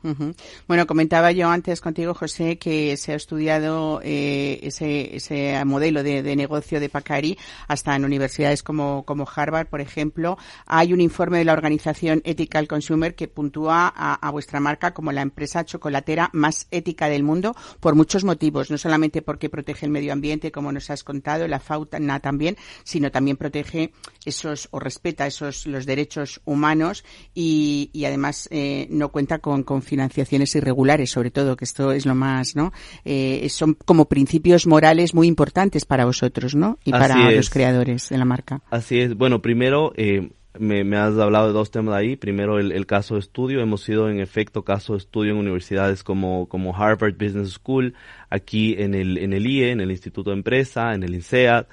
[0.67, 6.23] Bueno, comentaba yo antes contigo, José, que se ha estudiado eh, ese, ese modelo de,
[6.23, 7.37] de, negocio de Pacari
[7.69, 10.39] hasta en universidades como, como Harvard, por ejemplo.
[10.65, 15.13] Hay un informe de la organización Ethical Consumer que puntúa a, a vuestra marca como
[15.13, 19.93] la empresa chocolatera más ética del mundo por muchos motivos, no solamente porque protege el
[19.93, 23.93] medio ambiente, como nos has contado, la fauna también, sino también protege
[24.25, 27.05] esos o respeta esos los derechos humanos
[27.35, 32.07] y, y además eh, no cuenta con, con, financiaciones irregulares, sobre todo, que esto es
[32.07, 32.73] lo más, ¿no?
[33.05, 36.79] Eh, son como principios morales muy importantes para vosotros, ¿no?
[36.85, 37.37] Y Así para es.
[37.37, 38.63] los creadores de la marca.
[38.71, 39.15] Así es.
[39.15, 42.17] Bueno, primero, eh, me, me, has hablado de dos temas ahí.
[42.17, 43.61] Primero, el, el, caso de estudio.
[43.61, 47.95] Hemos sido, en efecto, caso de estudio en universidades como, como Harvard Business School,
[48.29, 51.67] aquí en el, en el IE, en el Instituto de Empresa, en el INSEAD.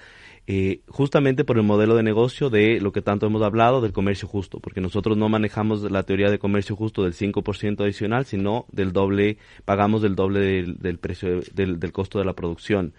[0.49, 4.29] Eh, justamente por el modelo de negocio de lo que tanto hemos hablado del comercio
[4.29, 8.93] justo, porque nosotros no manejamos la teoría de comercio justo del 5% adicional, sino del
[8.93, 12.93] doble, pagamos del doble del, del precio, del, del, costo de la producción.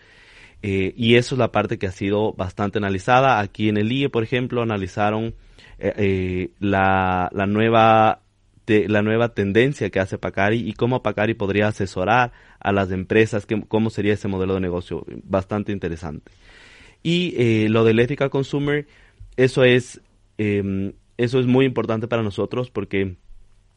[0.61, 3.41] Eh, y eso es la parte que ha sido bastante analizada.
[3.41, 5.35] Aquí en el IE, por ejemplo, analizaron
[5.79, 8.21] eh, la, la nueva
[8.67, 13.47] de la nueva tendencia que hace Pacari y cómo Pacari podría asesorar a las empresas,
[13.69, 16.31] cómo sería ese modelo de negocio, bastante interesante.
[17.09, 18.87] Y eh, lo del ethical consumer,
[19.39, 20.03] eso es,
[20.37, 23.17] eh, eso es muy importante para nosotros porque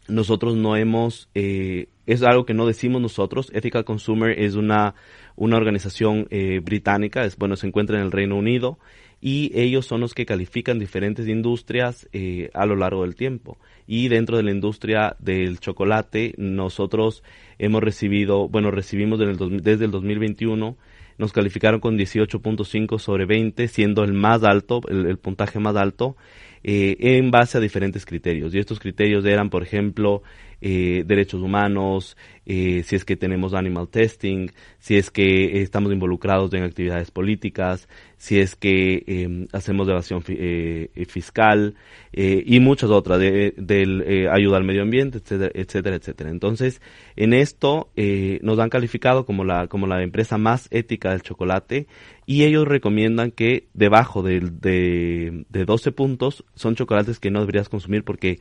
[0.10, 3.50] nosotros no hemos, eh, es algo que no decimos nosotros.
[3.54, 4.96] Ethical Consumer es una,
[5.38, 8.80] una organización eh, británica, es, bueno, se encuentra en el Reino Unido
[9.22, 13.58] y ellos son los que califican diferentes industrias eh, a lo largo del tiempo.
[13.88, 17.24] Y dentro de la industria del chocolate, nosotros
[17.60, 20.76] hemos recibido, bueno, recibimos el, desde el 2021
[21.22, 26.18] nos calificaron con 18.5 sobre 20, siendo el más alto, el, el puntaje más alto,
[26.64, 28.56] eh, en base a diferentes criterios.
[28.56, 30.24] Y estos criterios eran, por ejemplo,
[30.62, 34.48] eh, derechos humanos, eh, si es que tenemos animal testing,
[34.80, 37.88] si es que estamos involucrados en actividades políticas,
[38.18, 41.76] si es que eh, hacemos evasión fi- fiscal
[42.14, 46.30] eh, y muchas otras, de, del, eh, ayuda al medio ambiente, etcétera, etcétera, etcétera.
[46.30, 46.82] Entonces,
[47.16, 51.88] en esto eh, nos han calificado como la, como la empresa más ética del chocolate
[52.26, 57.70] y ellos recomiendan que debajo del- de, de 12 puntos son chocolates que no deberías
[57.70, 58.40] consumir porque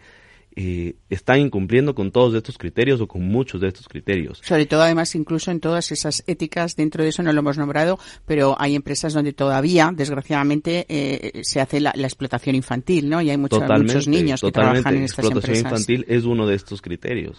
[0.56, 4.40] eh, están incumpliendo con todos estos criterios o con muchos de estos criterios.
[4.42, 8.00] Sobre todo, además, incluso en todas esas éticas, dentro de eso no lo hemos nombrado,
[8.26, 13.22] pero hay empresas donde todavía, desgraciadamente, eh, se hace la, la explotación infantil, ¿no?
[13.22, 15.80] Y hay muchos niños que trabajan en estas Explotación empresas.
[15.80, 17.38] infantil es uno de estos criterios.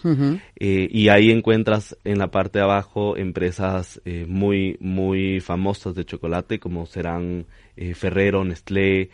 [0.56, 6.06] Eh, y ahí encuentras en la parte de abajo empresas eh, muy, muy famosas de
[6.06, 7.46] chocolate como serán
[7.94, 9.10] Ferrero, Nestlé,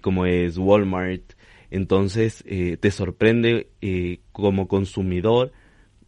[0.00, 1.35] como es Walmart.
[1.70, 5.52] Entonces eh, te sorprende eh, como consumidor,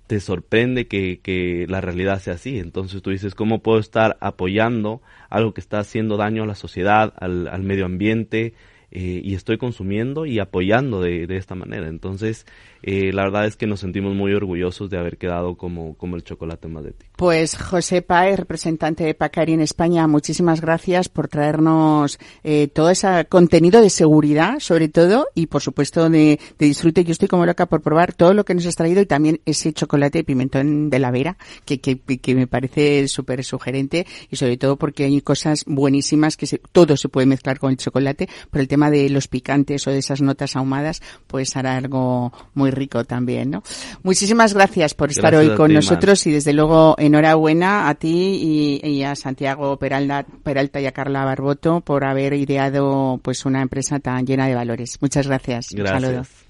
[0.07, 2.59] te sorprende que, que la realidad sea así.
[2.59, 7.13] Entonces tú dices, ¿cómo puedo estar apoyando algo que está haciendo daño a la sociedad,
[7.19, 8.55] al, al medio ambiente?
[8.91, 11.89] eh, y estoy consumiendo y apoyando de, de esta manera.
[11.89, 12.47] Entonces,
[12.83, 16.25] eh, la verdad es que nos sentimos muy orgullosos de haber quedado como, como el
[16.25, 17.08] chocolate más ético.
[17.19, 23.27] Pues José Paez, representante de Pacari en España, muchísimas gracias por traernos eh, todo ese
[23.29, 27.03] contenido de seguridad, sobre todo, y por supuesto de, de disfrute.
[27.03, 29.73] Yo estoy como loca por probar todo lo que nos has traído y también ese
[29.73, 34.57] chocolate de pimentón de la Vera, que, que, que me parece súper sugerente y sobre
[34.57, 38.63] todo porque hay cosas buenísimas que se- todo se puede mezclar con el chocolate, pero
[38.63, 43.03] el tema de los picantes o de esas notas ahumadas, pues hará algo muy rico
[43.03, 43.65] también, ¿no?
[44.05, 48.81] Muchísimas gracias por estar Gracias hoy con ti, nosotros y desde luego enhorabuena a ti
[48.83, 53.63] y, y a Santiago Peralta, Peralta y a Carla Barboto por haber ideado pues una
[53.63, 54.99] empresa tan llena de valores.
[55.01, 55.73] Muchas gracias.
[55.73, 56.13] Un saludo.
[56.13, 56.49] Gracias.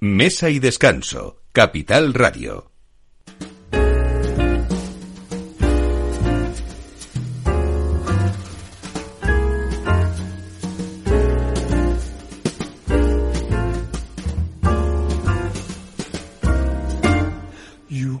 [0.00, 1.40] Mesa y descanso.
[1.52, 2.75] Capital Radio.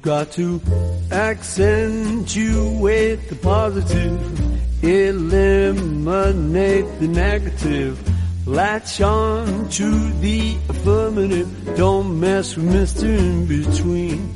[0.06, 0.62] Got to
[1.10, 2.28] accentuate
[3.28, 8.15] the positive, eliminate the negative.
[8.46, 9.90] Latch on to
[10.20, 11.48] the affirmative.
[11.76, 13.02] Don't mess with Mr.
[13.02, 14.30] In Between.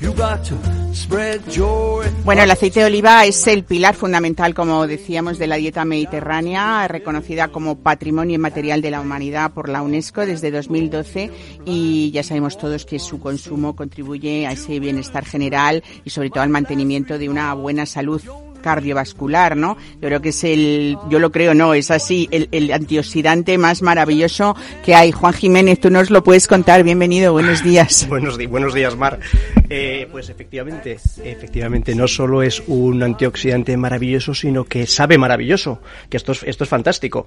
[0.00, 0.56] You got to
[0.94, 2.06] spread joy.
[2.24, 6.88] Bueno, el aceite de oliva es el pilar fundamental, como decíamos, de la dieta mediterránea,
[6.88, 11.30] reconocida como Patrimonio Inmaterial de la Humanidad por la UNESCO desde 2012
[11.66, 16.42] y ya sabemos todos que su consumo contribuye a ese bienestar general y sobre todo
[16.42, 18.22] al mantenimiento de una buena salud
[18.60, 19.76] cardiovascular, ¿no?
[19.94, 24.56] Yo creo que es el, yo lo creo, no, es así, el, antioxidante más maravilloso
[24.84, 25.12] que hay.
[25.12, 26.82] Juan Jiménez, tú nos lo puedes contar.
[26.82, 28.06] Bienvenido, buenos días.
[28.08, 29.20] Buenos, buenos días, Mar.
[29.68, 36.16] Eh, pues efectivamente, efectivamente, no solo es un antioxidante maravilloso, sino que sabe maravilloso, que
[36.16, 37.26] esto es, esto es fantástico.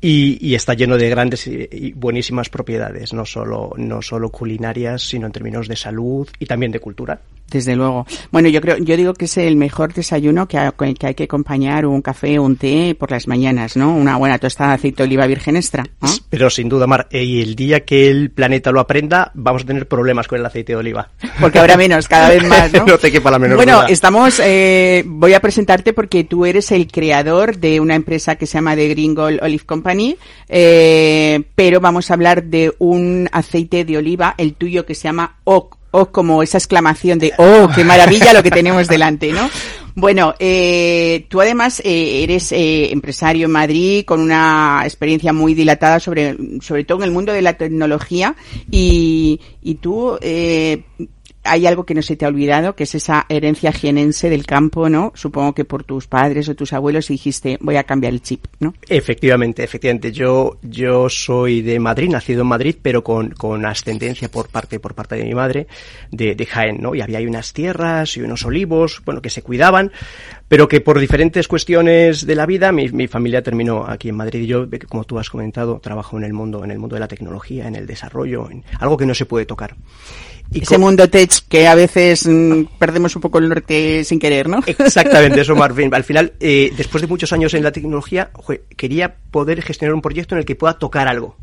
[0.00, 5.02] Y, y está lleno de grandes y, y buenísimas propiedades, no solo, no solo culinarias,
[5.02, 7.20] sino en términos de salud y también de cultura.
[7.50, 8.06] Desde luego.
[8.32, 11.24] Bueno, yo creo, yo digo que es el mejor desayuno que, ha- que hay que
[11.24, 13.94] acompañar un café o un té por las mañanas, ¿no?
[13.94, 15.84] Una buena tostada de aceite de oliva virgen extra.
[16.02, 16.08] ¿no?
[16.28, 19.66] Pero sin duda, Mar, eh, y el día que el planeta lo aprenda, vamos a
[19.66, 21.08] tener problemas con el aceite de oliva.
[21.40, 22.84] Porque habrá menos, cada vez más, ¿no?
[22.86, 23.86] no te quepa la menor bueno, duda.
[23.90, 28.54] estamos, eh, voy a presentarte porque tú eres el creador de una empresa que se
[28.54, 30.16] llama The Green Gold Olive Company,
[30.48, 35.36] eh, pero vamos a hablar de un aceite de oliva, el tuyo que se llama
[35.44, 39.48] OC, OC como esa exclamación de ¡Oh, qué maravilla lo que tenemos delante, ¿no?
[39.98, 46.00] Bueno, eh, tú además eh, eres eh, empresario en Madrid con una experiencia muy dilatada
[46.00, 48.36] sobre, sobre todo en el mundo de la tecnología
[48.70, 50.84] y, y tú eh,
[51.46, 54.88] hay algo que no se te ha olvidado, que es esa herencia jienense del campo,
[54.88, 55.12] ¿no?
[55.14, 58.74] Supongo que por tus padres o tus abuelos dijiste, voy a cambiar el chip, ¿no?
[58.88, 60.12] Efectivamente, efectivamente.
[60.12, 64.94] Yo, yo soy de Madrid, nacido en Madrid, pero con, con ascendencia por parte, por
[64.94, 65.66] parte de mi madre,
[66.10, 66.94] de, de Jaén, ¿no?
[66.94, 69.92] Y había unas tierras y unos olivos, bueno, que se cuidaban,
[70.48, 74.42] pero que por diferentes cuestiones de la vida, mi, mi familia terminó aquí en Madrid.
[74.42, 77.08] Y yo, como tú has comentado, trabajo en el mundo, en el mundo de la
[77.08, 79.74] tecnología, en el desarrollo, en algo que no se puede tocar.
[80.52, 84.48] Y Ese mundo tech que a veces mm, perdemos un poco el norte sin querer,
[84.48, 84.60] ¿no?
[84.64, 85.92] Exactamente, eso Marvin.
[85.92, 88.30] Al final, eh, después de muchos años en la tecnología,
[88.76, 91.36] quería poder gestionar un proyecto en el que pueda tocar algo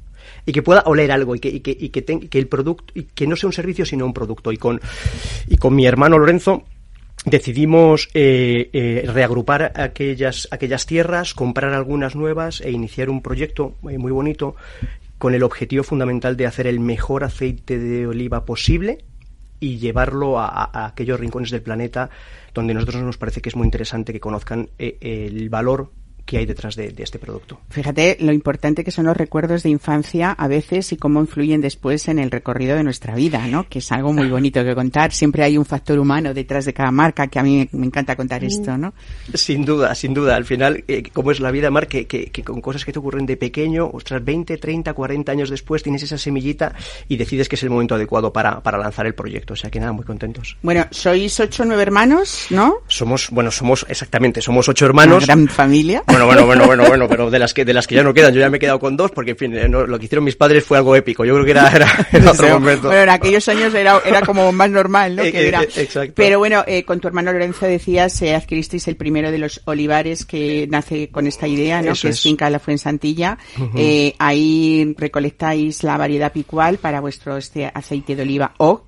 [0.46, 2.94] y que pueda oler algo y que, y que, y que, ten- que el producto
[2.96, 4.80] y que no sea un servicio sino un producto y con
[5.48, 6.64] y con mi hermano Lorenzo
[7.26, 13.98] decidimos eh, eh, reagrupar aquellas aquellas tierras comprar algunas nuevas e iniciar un proyecto eh,
[13.98, 14.56] muy bonito
[15.18, 19.06] con el objetivo fundamental de hacer el mejor aceite de oliva posible
[19.62, 22.10] y llevarlo a, a- aquellos rincones del planeta
[22.54, 25.92] donde a nosotros nos parece que es muy interesante que conozcan eh, el valor
[26.26, 27.60] que hay detrás de, de este producto.
[27.70, 32.08] Fíjate lo importante que son los recuerdos de infancia a veces y cómo influyen después
[32.08, 33.68] en el recorrido de nuestra vida, ¿no?
[33.68, 35.12] Que es algo muy bonito que contar.
[35.12, 38.44] Siempre hay un factor humano detrás de cada marca que a mí me encanta contar
[38.44, 38.94] esto, ¿no?
[39.34, 40.36] Sin duda, sin duda.
[40.36, 43.00] Al final, eh, como es la vida, Mar, que, que, que con cosas que te
[43.00, 46.74] ocurren de pequeño, ostras, 20, 30, 40 años después tienes esa semillita
[47.08, 49.54] y decides que es el momento adecuado para, para lanzar el proyecto.
[49.54, 50.58] O sea que nada, muy contentos.
[50.62, 52.78] Bueno, sois ocho o nueve hermanos, ¿no?
[52.88, 55.24] Somos, bueno, somos exactamente, somos ocho hermanos.
[55.24, 56.04] Una gran familia.
[56.14, 58.34] Bueno, bueno, bueno, bueno, bueno, pero de las que de las que ya no quedan,
[58.34, 60.24] yo ya me he quedado con dos porque en fin, eh, no, lo que hicieron
[60.24, 61.26] mis padres fue algo épico.
[61.26, 61.88] Yo creo que era, era,
[62.32, 62.88] otro momento.
[62.88, 65.24] Bueno, en aquellos años era, era como más normal, ¿no?
[65.24, 66.14] Eh, Que eh, era- exacto.
[66.16, 70.26] Pero bueno, eh, con tu hermano Lorenzo decías, eh, adquiristeis el primero de los olivares
[70.26, 71.94] que nace con esta idea, ¿no?
[71.94, 72.22] Eso que es.
[72.22, 73.38] Finca La Fuensantilla.
[73.58, 73.72] Ujú.
[73.78, 78.84] Eh, ahí recolectáis la variedad picual para vuestro este aceite de oliva o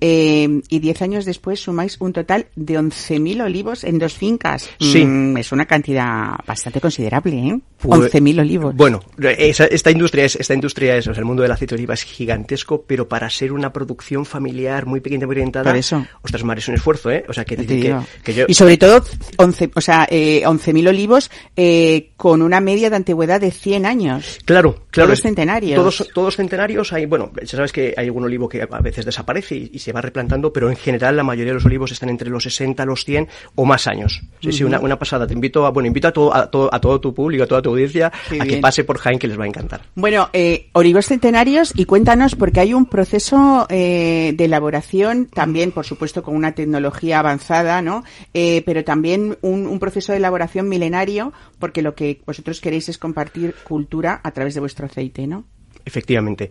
[0.00, 4.68] Eh, y diez años después sumáis un total de 11.000 olivos en dos fincas.
[4.80, 5.04] Sí.
[5.04, 7.60] Mm, es una cantidad bastante considerable, ¿eh?
[7.78, 8.74] Pues, 11.000 olivos.
[8.76, 9.00] Bueno,
[9.38, 11.94] esa- esta industria es, esta industria es, o sea, el mundo del aceite de oliva
[11.94, 16.04] es gigantesco, pero para ser una producción familiar muy pequeña, muy orientada, Por eso.
[16.22, 17.24] ostras, Mar, es un esfuerzo, ¿eh?
[17.28, 19.04] O sea, que, que- que yo, Y sobre todo
[19.38, 24.38] 11, o sea, eh, 11.000 olivos eh, con una media de antigüedad de 100 años.
[24.44, 25.08] Claro, claro.
[25.08, 25.76] Todos centenarios.
[25.76, 26.92] Todos, todos centenarios.
[26.92, 29.92] Hay, bueno, ya sabes que hay algún olivo que a veces desaparece y, y se
[29.92, 33.04] va replantando, pero en general la mayoría de los olivos están entre los 60, los
[33.04, 34.22] 100 o más años.
[34.40, 34.68] Sí, sí, Ujú.
[34.68, 35.26] una, una pasada.
[35.26, 37.62] Te invito a, bueno, invito a todo, a todo, a todo tu público, a toda
[37.62, 39.82] tu audiencia, Qué a que pase por Jaén que les va a encantar.
[39.94, 45.86] Bueno, eh, olivos centenarios y cuéntanos porque hay un proceso eh, de elaboración también, por
[45.86, 48.04] supuesto, con una tecnología avanzada, ¿no?
[48.34, 51.32] Eh, pero también un, un proceso de elaboración milenario
[51.62, 55.44] porque lo que vosotros queréis es compartir cultura a través de vuestro aceite, ¿no?
[55.84, 56.50] Efectivamente.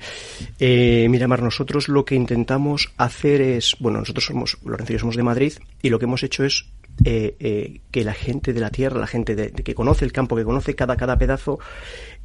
[0.57, 4.99] Eh, mira, Mar, nosotros lo que intentamos hacer es, bueno, nosotros somos, Lorenzo y yo
[4.99, 5.51] somos de Madrid,
[5.81, 6.63] y lo que hemos hecho es
[7.03, 10.37] eh, eh, que la gente de la tierra, la gente de, que conoce el campo,
[10.37, 11.59] que conoce cada, cada pedazo,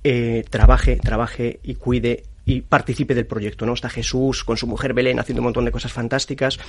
[0.04, 3.74] eh, trabaje, trabaje y cuide y participe del proyecto, ¿no?
[3.74, 6.60] Está Jesús con su mujer Belén haciendo un montón de cosas fantásticas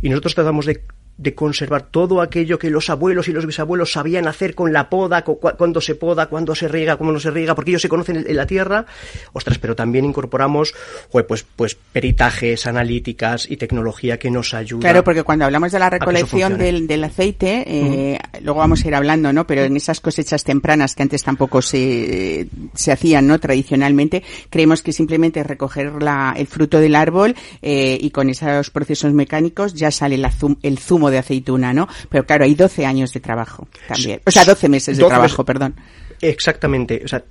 [0.00, 0.82] y nosotros tratamos de,
[1.18, 5.24] de conservar todo aquello que los abuelos y los bisabuelos sabían hacer con la poda,
[5.24, 7.88] cu- cu- cuándo se poda, cuándo se riega, cómo no se riega, porque ellos se
[7.88, 8.84] conocen en, la tierra.
[9.32, 10.74] Ostras, pero también incorporamos
[11.10, 14.80] pues, pues peritajes, analíticas y tecnología que nos ayuda.
[14.82, 18.94] Claro, porque cuando hablamos de la recolección del, del aceite, eh, luego vamos a ir
[18.94, 19.46] hablando, ¿no?
[19.46, 23.38] Pero en esas cosechas tempranas que antes tampoco se, se hacían, ¿no?
[23.40, 29.12] Tradicionalmente, creemos que simplemente recoger la, el fruto del árbol eh, y con esos procesos
[29.12, 31.88] mecánicos ya sale la zum- el zumo de aceituna, ¿no?
[32.08, 34.20] Pero claro, hay 12 años de trabajo también.
[34.24, 35.46] O sea, 12 meses de 12 trabajo, meses.
[35.46, 35.74] perdón.
[36.20, 37.02] Exactamente.
[37.04, 37.24] O sea,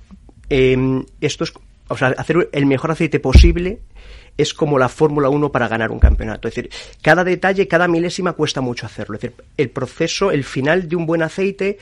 [0.48, 1.52] em, esto es,
[1.88, 3.80] o sea, hacer el mejor aceite posible
[4.36, 6.48] es como la Fórmula 1 para ganar un campeonato.
[6.48, 6.70] Es decir,
[7.02, 9.16] cada detalle, cada milésima cuesta mucho hacerlo.
[9.16, 11.78] Es decir, el proceso, el final de un buen aceite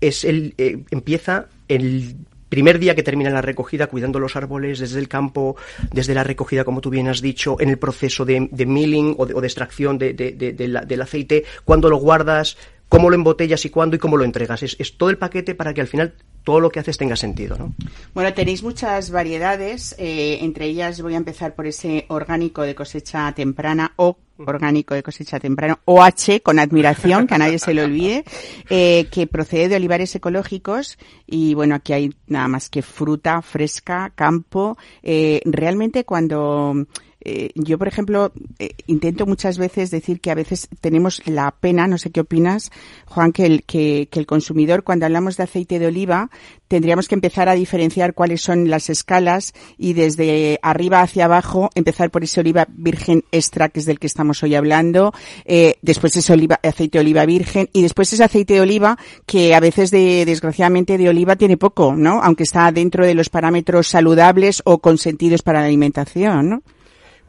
[0.00, 2.16] es el, eh, empieza el
[2.52, 5.56] primer día que termina la recogida, cuidando los árboles desde el campo,
[5.90, 9.32] desde la recogida, como tú bien has dicho, en el proceso de, milling o de,
[9.32, 12.58] o de extracción de- del aceite, cuando lo guardas,
[12.90, 14.62] cómo lo embotellas y cuándo y cómo lo entregas.
[14.62, 16.12] Es, es todo el paquete para que al final
[16.44, 17.74] todo lo que haces tenga sentido, ¿no?
[18.14, 23.32] Bueno, tenéis muchas variedades, eh, entre ellas voy a empezar por ese orgánico de cosecha
[23.32, 28.24] temprana o orgánico de cosecha temprana, OH, con admiración, que a nadie se le olvide,
[28.70, 34.12] eh, que procede de olivares ecológicos y bueno, aquí hay nada más que fruta fresca,
[34.14, 34.76] campo.
[35.02, 36.86] Eh, realmente cuando
[37.24, 41.86] eh, yo, por ejemplo, eh, intento muchas veces decir que a veces tenemos la pena,
[41.86, 42.70] no sé qué opinas,
[43.06, 46.30] Juan, que el, que, que el consumidor, cuando hablamos de aceite de oliva,
[46.72, 52.10] tendríamos que empezar a diferenciar cuáles son las escalas y desde arriba hacia abajo empezar
[52.10, 55.12] por ese oliva virgen extra, que es del que estamos hoy hablando,
[55.44, 59.54] eh, después ese oliva, aceite de oliva virgen y después ese aceite de oliva que
[59.54, 62.22] a veces de, desgraciadamente de oliva tiene poco, ¿no?
[62.22, 66.62] Aunque está dentro de los parámetros saludables o consentidos para la alimentación, ¿no?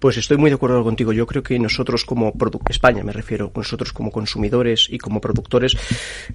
[0.04, 1.14] Pues estoy muy de acuerdo contigo.
[1.14, 2.34] Yo creo que nosotros como
[2.68, 5.78] España, me refiero, nosotros como consumidores y como productores,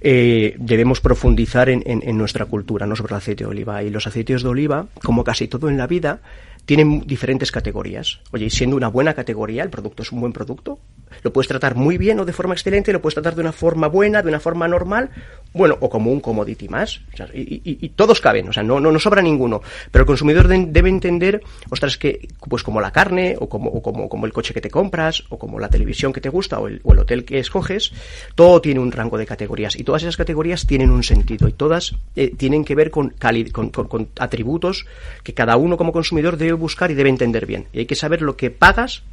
[0.01, 3.83] eh, debemos profundizar en, en- en nuestra cultura, no sobre el aceite de oliva.
[3.83, 6.19] Y los aceites de oliva, como casi todo en la vida,
[6.65, 8.21] tienen diferentes categorías.
[8.31, 10.79] Oye, siendo una buena categoría, el producto es un buen producto,
[11.23, 13.87] lo puedes tratar muy bien o de forma excelente, lo puedes tratar de una forma
[13.87, 15.09] buena, de una forma normal,
[15.53, 17.01] bueno, o como un commodity más.
[17.33, 19.61] Y, y- todos caben, o sea, no, no, sobra ninguno.
[19.91, 24.07] Pero el consumidor de- debe entender, ostras, que pues como la carne, o como, como,
[24.07, 26.79] como el coche que te compras, o como la televisión que te gusta, o el,
[26.83, 27.91] o el hotel que escoges,
[28.35, 29.75] todo tiene un rango de categorías.
[29.75, 33.13] Y todas esas categorías tienen un sentido, y todas eh, tienen que ver con
[34.19, 34.85] atributos
[35.23, 37.67] que cada uno como consumidor debe buscar y debe entender bien.
[37.73, 39.03] Y hay que saber lo que pagas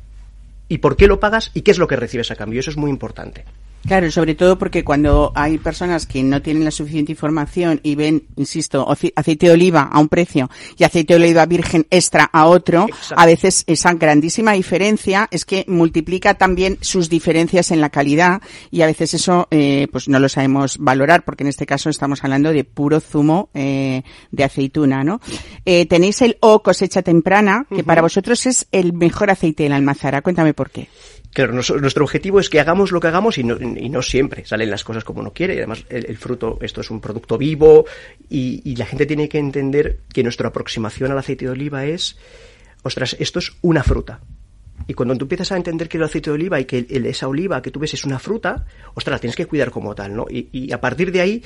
[0.68, 2.60] y por qué lo pagas y qué es lo que recibes a cambio.
[2.60, 3.44] Eso es muy importante.
[3.86, 8.24] Claro, sobre todo porque cuando hay personas que no tienen la suficiente información y ven,
[8.34, 12.86] insisto, aceite de oliva a un precio y aceite de oliva virgen extra a otro,
[12.88, 13.14] Exacto.
[13.16, 18.82] a veces esa grandísima diferencia es que multiplica también sus diferencias en la calidad y
[18.82, 22.52] a veces eso eh, pues no lo sabemos valorar porque en este caso estamos hablando
[22.52, 25.20] de puro zumo eh, de aceituna, ¿no?
[25.64, 29.76] Eh, tenéis el O cosecha temprana que para vosotros es el mejor aceite de la
[29.76, 30.22] almazara.
[30.22, 30.88] Cuéntame por qué.
[31.36, 35.04] Claro, nuestro objetivo es que hagamos lo que hagamos y no, siempre salen las cosas
[35.04, 35.58] como uno quiere.
[35.58, 37.84] Además, el, fruto, esto es un producto vivo
[38.30, 42.16] y, la gente tiene que entender que nuestra aproximación al aceite de oliva es,
[42.82, 44.20] ostras, esto es una fruta.
[44.86, 47.60] Y cuando tú empiezas a entender que el aceite de oliva y que esa oliva
[47.60, 48.64] que tú ves es una fruta,
[48.94, 50.24] ostras, la tienes que cuidar como tal, ¿no?
[50.30, 51.42] Y a partir de ahí,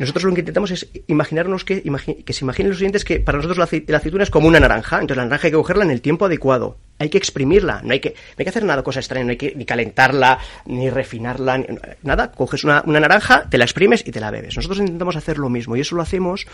[0.00, 1.82] nosotros lo que intentamos es imaginarnos que,
[2.24, 4.96] que se imaginen los oyentes que para nosotros la, la aceituna es como una naranja,
[4.96, 8.00] entonces la naranja hay que cogerla en el tiempo adecuado, hay que exprimirla, no hay
[8.00, 11.58] que, no hay que hacer nada cosa extraña, no hay que ni calentarla, ni refinarla,
[11.58, 11.66] ni-
[12.02, 14.56] nada, coges una, una naranja, te la exprimes y te la bebes.
[14.56, 16.46] Nosotros intentamos hacer lo mismo y eso lo hacemos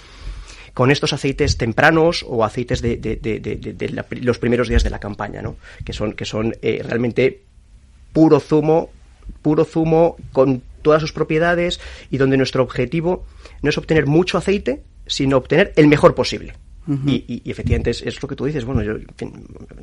[0.75, 4.91] con estos aceites tempranos o aceites de- de- de- de la- los primeros días de
[4.91, 5.57] la campaña, ¿no?
[5.85, 7.43] Que son, que son eh, realmente
[8.13, 8.91] puro zumo,
[9.43, 11.81] puro zumo con todas sus propiedades
[12.11, 13.25] y donde nuestro objetivo
[13.63, 16.55] no es obtener mucho aceite, sino obtener el mejor posible.
[17.07, 18.65] Y, y- y efectivamente es, es lo que tú dices.
[18.65, 19.33] Bueno, yo en fin,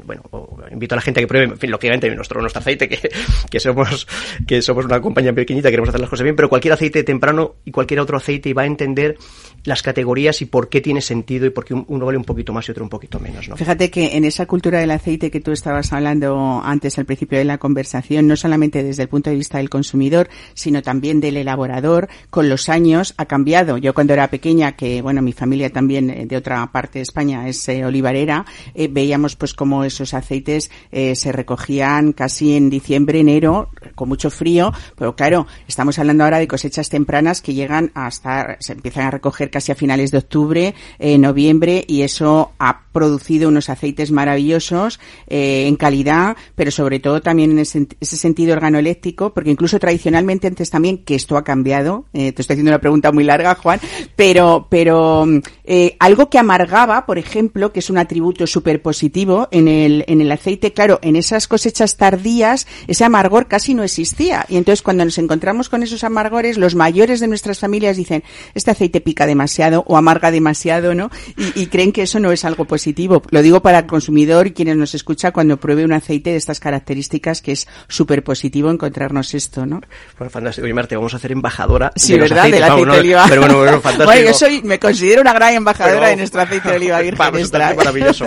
[0.06, 0.24] bueno,
[0.72, 3.10] invito a la gente a que pruebe, en fin, lógicamente, nuestro, nuestro aceite, que,
[3.52, 4.08] que somos
[4.48, 7.72] que somos una compañía pequeñita, queremos hacer las cosas bien, pero cualquier aceite temprano y
[7.72, 9.18] cualquier otro aceite va a entender
[9.66, 12.52] las categorías y por qué tiene sentido y por qué un- uno vale un poquito
[12.54, 13.48] más y otro un poquito menos.
[13.50, 13.56] ¿no?
[13.58, 17.46] Fíjate que en esa cultura del aceite que tú estabas hablando antes al principio de
[17.46, 22.10] la conversación, no solamente desde el punto de vista del consumidor, sino también del elaborador,
[22.30, 23.78] con los años ha cambiado.
[23.78, 27.48] Yo cuando era pequeña, que bueno, mi familia también eh, de otra parte de España
[27.48, 33.20] es eh, olivarera, eh, veíamos pues como esos aceites eh, se recogían casi en diciembre,
[33.20, 38.58] enero, con mucho frío, pero claro, estamos hablando ahora de cosechas tempranas que llegan hasta,
[38.60, 43.50] se empiezan a recoger casi a finales de octubre, eh, noviembre, y eso ha producido
[43.50, 49.50] unos aceites maravillosos en calidad, pero sobre todo también en ese, ese sentido organoeléctrico, porque
[49.50, 53.56] incluso tradicionalmente antes también, que esto ha cambiado, te estoy haciendo una pregunta muy larga,
[53.56, 53.80] Juan,
[54.16, 55.26] pero, pero
[55.64, 60.22] eh, algo que amargaba, por ejemplo, que es un atributo súper positivo en el, en
[60.22, 64.46] el aceite, claro, en esas cosechas tardías, ese amargor casi no existía.
[64.50, 68.24] Y entonces cuando nos encontramos con esos amargores, los mayores de nuestras familias dicen,
[68.54, 71.10] este aceite pica demasiado o amarga demasiado, ¿no?
[71.38, 73.22] Y, y creen que eso no es algo positivo.
[73.30, 76.60] Lo digo para el consumidor y quienes nos escucha cuando pruebe un aceite de estas
[76.60, 79.82] características, que es súper positivo encontrarnos esto, ¿no?
[80.18, 80.66] Bueno, fantástico.
[80.66, 82.44] Oye, Marte, vamos a hacer embajadora Sí, de ¿verdad?
[82.46, 82.94] Del aceite de ¿no?
[82.94, 83.26] oliva.
[83.30, 84.06] Pero bueno, bueno, fantástico.
[84.06, 87.18] Bueno, yo soy, me considero una gran embajadora Pero- de nuestro aceite de oliva virgen
[87.18, 87.72] Vamos, extra.
[87.72, 88.26] está maravilloso.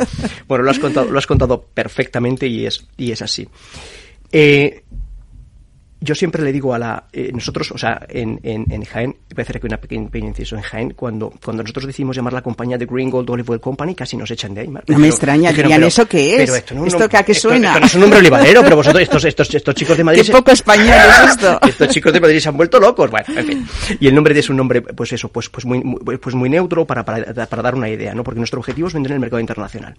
[0.49, 3.49] Bueno, lo has contado, lo has contado perfectamente y es, y es así.
[4.33, 4.83] Eh,
[6.01, 9.41] yo siempre le digo a la eh, nosotros o sea en, en, en Jaén voy
[9.41, 12.43] a hacer aquí una pequeña, pequeña inciso en Jaén cuando cuando nosotros decidimos llamar la
[12.43, 14.69] compañía de Green Gold Olive Oil Company casi nos echan de ahí.
[14.69, 16.43] No me extraña, dirían, ¿eso qué es?
[16.51, 17.69] pero esto, no, ¿Esto no, que a qué esto- suena?
[17.69, 20.33] esto no es un nombre olivarero pero vosotros estos estos estos chicos de Madrid Qué
[20.33, 20.89] poco español
[21.25, 21.59] es esto.
[21.67, 23.67] estos chicos de Madrid se han vuelto locos bueno en fin
[23.99, 26.85] y el nombre es un nombre pues eso pues pues muy, muy- pues muy neutro
[26.85, 29.41] para, para para dar una idea no porque nuestro objetivo es vender en el mercado
[29.41, 29.95] internacional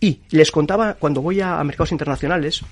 [0.00, 2.62] y les contaba cuando voy a, a mercados internacionales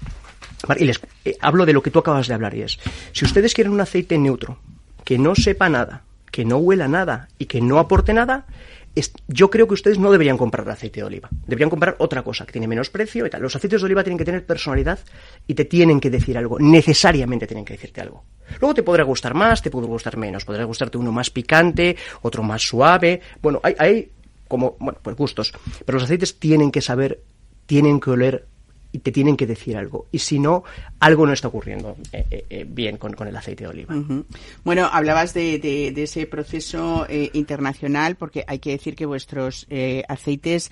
[0.79, 2.79] Y les eh, hablo de lo que tú acabas de hablar y es,
[3.13, 4.59] si ustedes quieren un aceite neutro,
[5.05, 8.47] que no sepa nada, que no huela nada y que no aporte nada,
[9.27, 11.29] yo creo que ustedes no deberían comprar aceite de oliva.
[11.47, 13.41] Deberían comprar otra cosa, que tiene menos precio y tal.
[13.41, 14.99] Los aceites de oliva tienen que tener personalidad
[15.47, 16.59] y te tienen que decir algo.
[16.59, 18.25] Necesariamente tienen que decirte algo.
[18.61, 20.45] Luego te podrá gustar más, te podrá gustar menos.
[20.45, 23.21] Podrá gustarte uno más picante, otro más suave.
[23.41, 24.11] Bueno, hay, hay
[24.47, 25.53] como, bueno, pues gustos.
[25.87, 27.23] Pero los aceites tienen que saber,
[27.65, 28.47] tienen que oler
[28.93, 30.07] y te tienen que decir algo.
[30.13, 30.65] Y si no,
[31.01, 33.95] algo no está ocurriendo eh, eh, eh, bien con, con el aceite de oliva.
[34.65, 39.67] Bueno, hablabas de, de- de ese proceso eh, internacional, porque hay que decir que vuestros
[39.71, 40.71] eh, aceites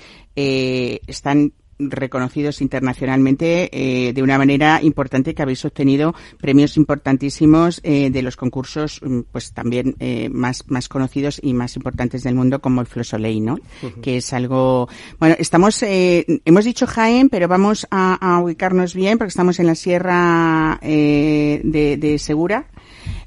[1.07, 1.53] están
[1.89, 8.37] reconocidos internacionalmente eh, de una manera importante que habéis obtenido premios importantísimos eh, de los
[8.37, 12.87] concursos mm, pues también eh, más más conocidos y más importantes del mundo como el
[12.87, 13.59] Flo Soleil, ¿no?
[14.03, 19.19] Que es algo bueno estamos eh, hemos dicho Jaén pero vamos a, a ubicarnos bien
[19.19, 22.67] porque estamos en la Sierra eh, de, de Segura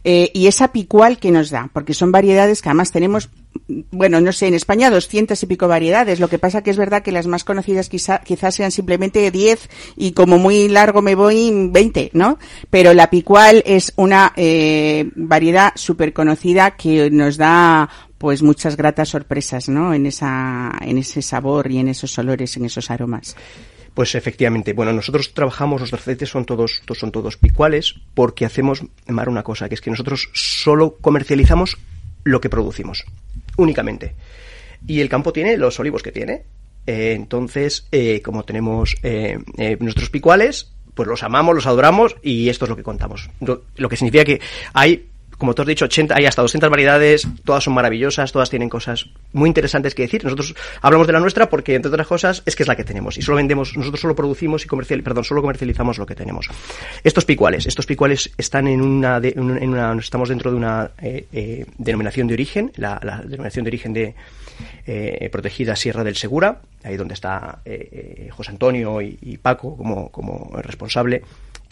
[0.04, 3.30] eh, y esa picual que nos da, porque son variedades que además tenemos,
[3.92, 6.20] bueno, no sé, en España 200 y pico variedades.
[6.20, 9.70] Lo que pasa que es verdad que las más conocidas quizá, quizás sean simplemente 10
[9.96, 12.38] y como muy largo me voy 20, ¿no?
[12.70, 19.10] Pero la picual es una eh, variedad súper conocida que nos da pues muchas gratas
[19.10, 19.94] sorpresas, ¿no?
[19.94, 23.36] En esa, en ese sabor y en esos olores, en esos aromas.
[23.94, 29.30] Pues efectivamente, bueno, nosotros trabajamos, nuestros aceites son todos, son todos picuales, porque hacemos, Mar,
[29.30, 31.78] una cosa, que es que nosotros solo comercializamos
[32.24, 33.06] lo que producimos,
[33.58, 34.16] únicamente.
[34.88, 36.44] Y el campo tiene los olivos que tiene.
[36.88, 42.50] Eh, entonces, eh, como tenemos eh, eh, nuestros picuales, pues los amamos, los adoramos y
[42.50, 43.30] esto es lo que contamos.
[43.40, 44.42] Lo que significa que
[44.74, 45.08] hay,
[45.38, 49.08] como tú has dicho, 80, hay hasta 200 variedades, todas son maravillosas, todas tienen cosas
[49.32, 50.24] muy interesantes que decir.
[50.24, 53.18] Nosotros hablamos de la nuestra porque, entre otras cosas, es que es la que tenemos.
[53.18, 56.50] Y solo vendemos, nosotros solo producimos y comercial, perdón, solo comercializamos lo que tenemos.
[57.04, 61.66] Estos picuales, estos picuales están en una, en una, estamos dentro de una eh, eh,
[61.78, 64.16] denominación de origen, la, denominación de origen de
[64.86, 70.10] eh, protegida Sierra del Segura, ahí donde está eh, José Antonio y, y Paco como,
[70.10, 71.24] como responsable,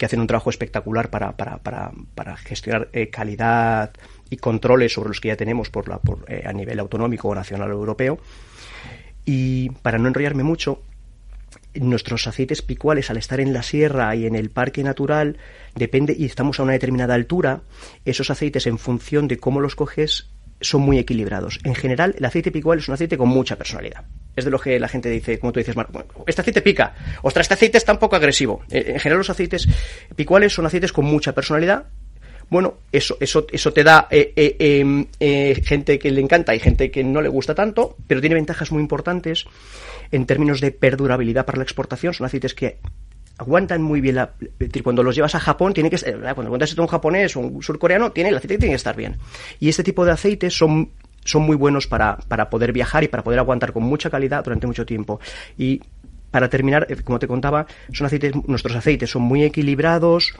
[0.02, 3.92] que hacen un trabajo espectacular para, para, para, para gestionar eh, calidad
[4.30, 7.70] y controles sobre los que ya tenemos por la, por, eh, a nivel autonómico, nacional
[7.70, 8.18] o europeo.
[9.24, 10.82] Y para no enrollarme mucho,
[11.74, 15.36] nuestros aceites picuales al estar en la sierra y en el parque natural
[15.76, 17.60] depende y estamos a una determinada altura
[18.04, 20.32] esos aceites en función de cómo los coges
[20.62, 21.60] son muy equilibrados.
[21.64, 24.04] En general el aceite picual es un aceite con mucha personalidad.
[24.34, 26.94] Es de lo que la gente dice como tú dices Marco "Bueno, este aceite pica.
[27.22, 28.62] Ostras este aceite está un poco agresivo.
[28.70, 29.68] Eh, en general los aceites
[30.16, 31.86] picuales son aceites con mucha personalidad.
[32.52, 36.90] Bueno, eso, eso, eso te da eh, eh, eh, gente que le encanta y gente
[36.90, 39.46] que no le gusta tanto, pero tiene ventajas muy importantes
[40.10, 42.12] en términos de perdurabilidad para la exportación.
[42.12, 42.76] Son aceites que
[43.38, 44.32] aguantan muy bien la,
[44.82, 48.12] cuando los llevas a Japón tiene que cuando encuentras a un japonés o un surcoreano
[48.12, 49.16] tiene el aceite tiene que estar bien.
[49.60, 50.90] Y este tipo de aceites son
[51.24, 54.66] son muy buenos para, para poder viajar y para poder aguantar con mucha calidad durante
[54.66, 55.20] mucho tiempo.
[55.56, 55.80] Y
[56.32, 60.32] para terminar, eh, como te contaba, son aceites, nuestros aceites son muy equilibrados,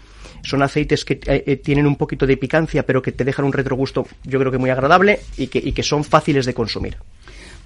[0.43, 3.53] son aceites que eh, eh, tienen un poquito de picancia, pero que te dejan un
[3.53, 6.97] retrogusto, yo creo que muy agradable y que, y que son fáciles de consumir.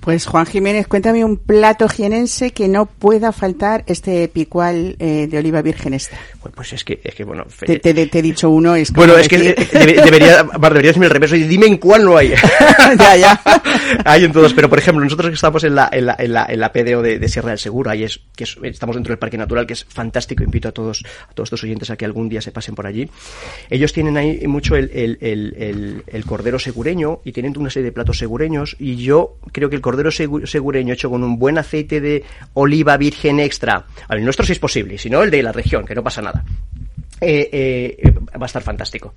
[0.00, 5.38] Pues Juan Jiménez, cuéntame un plato jienense que no pueda faltar este picual eh, de
[5.38, 6.16] oliva virgen extra.
[6.40, 9.16] Pues, pues es que, es que bueno, Te, te- te he dicho uno, es bueno,
[9.18, 12.16] es que decir- eh, debe- debería, debería decirme el revés, oye, dime en cuál no
[12.16, 12.28] hay.
[12.98, 13.40] ya, ya.
[14.04, 16.46] hay en todos, pero por ejemplo, nosotros que estamos en la, en la, en la,
[16.48, 19.18] en la PDO de, de Sierra del Segura, ahí es, que es- estamos dentro del
[19.18, 22.28] Parque Natural, que es fantástico, invito a todos, a todos estos oyentes a que algún
[22.28, 23.10] día se pasen por allí.
[23.70, 27.86] Ellos tienen ahí mucho el, el, el, el- el cordero segureño y tienen una serie
[27.86, 31.58] de platos segureños y yo creo que el cordero segu- segureño hecho con un buen
[31.58, 32.24] aceite de
[32.54, 35.84] oliva virgen extra, el nuestro si es posible, y si no el de la región,
[35.84, 36.44] que no pasa nada.
[37.20, 39.14] Eh, eh, va a estar fantástico.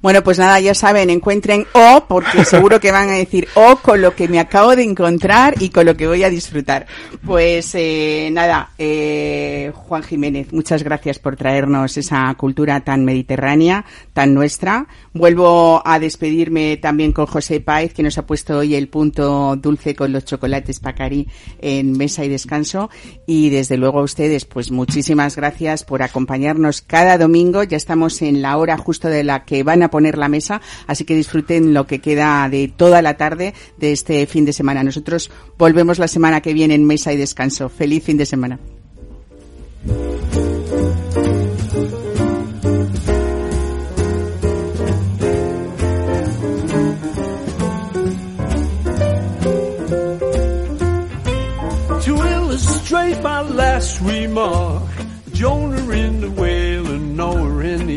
[0.00, 4.00] Bueno, pues nada, ya saben, encuentren O, porque seguro que van a decir O con
[4.00, 6.86] lo que me acabo de encontrar y con lo que voy a disfrutar.
[7.24, 14.34] Pues eh, nada, eh, Juan Jiménez, muchas gracias por traernos esa cultura tan mediterránea, tan
[14.34, 14.86] nuestra.
[15.12, 19.94] Vuelvo a despedirme también con José Páez, que nos ha puesto hoy el punto dulce
[19.94, 21.28] con los chocolates Pacari
[21.60, 22.90] en mesa y descanso.
[23.26, 27.62] Y desde luego a ustedes, pues muchísimas gracias por acompañarnos cada domingo.
[27.62, 31.04] Ya estamos en la hora justo de la que van a poner la mesa, así
[31.04, 34.82] que disfruten lo que queda de toda la tarde de este fin de semana.
[34.82, 37.68] Nosotros volvemos la semana que viene en mesa y descanso.
[37.68, 38.58] Feliz fin de semana.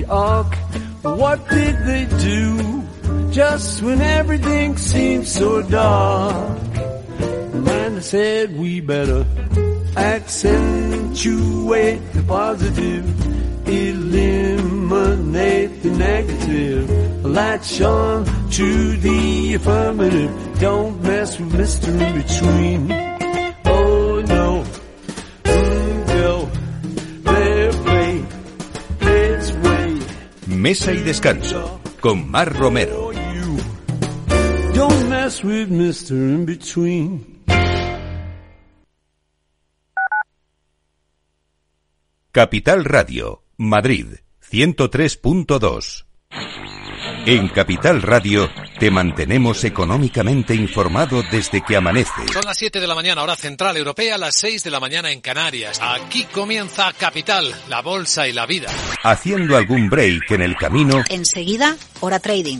[0.06, 0.56] Ark.
[1.02, 2.84] What did they do
[3.32, 6.60] just when everything seemed so dark?
[7.54, 9.26] Man said we better
[9.96, 13.06] accentuate the positive,
[13.68, 16.90] eliminate the negative,
[17.26, 20.32] latch on to the affirmative.
[20.60, 21.90] Don't mess with Mr.
[21.90, 23.03] In Between.
[30.64, 33.12] Mesa y descanso con Mar Romero.
[42.32, 44.06] Capital Radio, Madrid,
[44.50, 46.06] 103.2.
[47.26, 52.12] En Capital Radio te mantenemos económicamente informado desde que amanece.
[52.34, 55.22] Son las 7 de la mañana, hora central europea, las 6 de la mañana en
[55.22, 55.80] Canarias.
[55.82, 58.68] Aquí comienza Capital, la bolsa y la vida.
[59.04, 62.60] Haciendo algún break en el camino Enseguida, hora trading,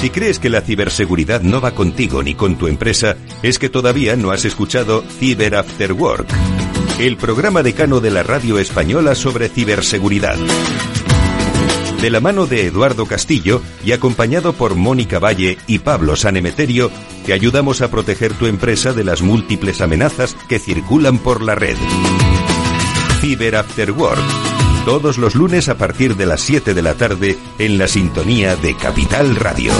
[0.00, 4.16] Si crees que la ciberseguridad no va contigo ni con tu empresa, es que todavía
[4.16, 6.26] no has escuchado Cyber After Work,
[6.98, 10.38] el programa decano de la radio española sobre ciberseguridad.
[12.00, 16.90] De la mano de Eduardo Castillo y acompañado por Mónica Valle y Pablo Sanemeterio,
[17.26, 21.76] te ayudamos a proteger tu empresa de las múltiples amenazas que circulan por la red.
[23.20, 24.49] Cyber After Work
[24.84, 28.76] todos los lunes a partir de las 7 de la tarde en la sintonía de
[28.76, 29.72] Capital Radio.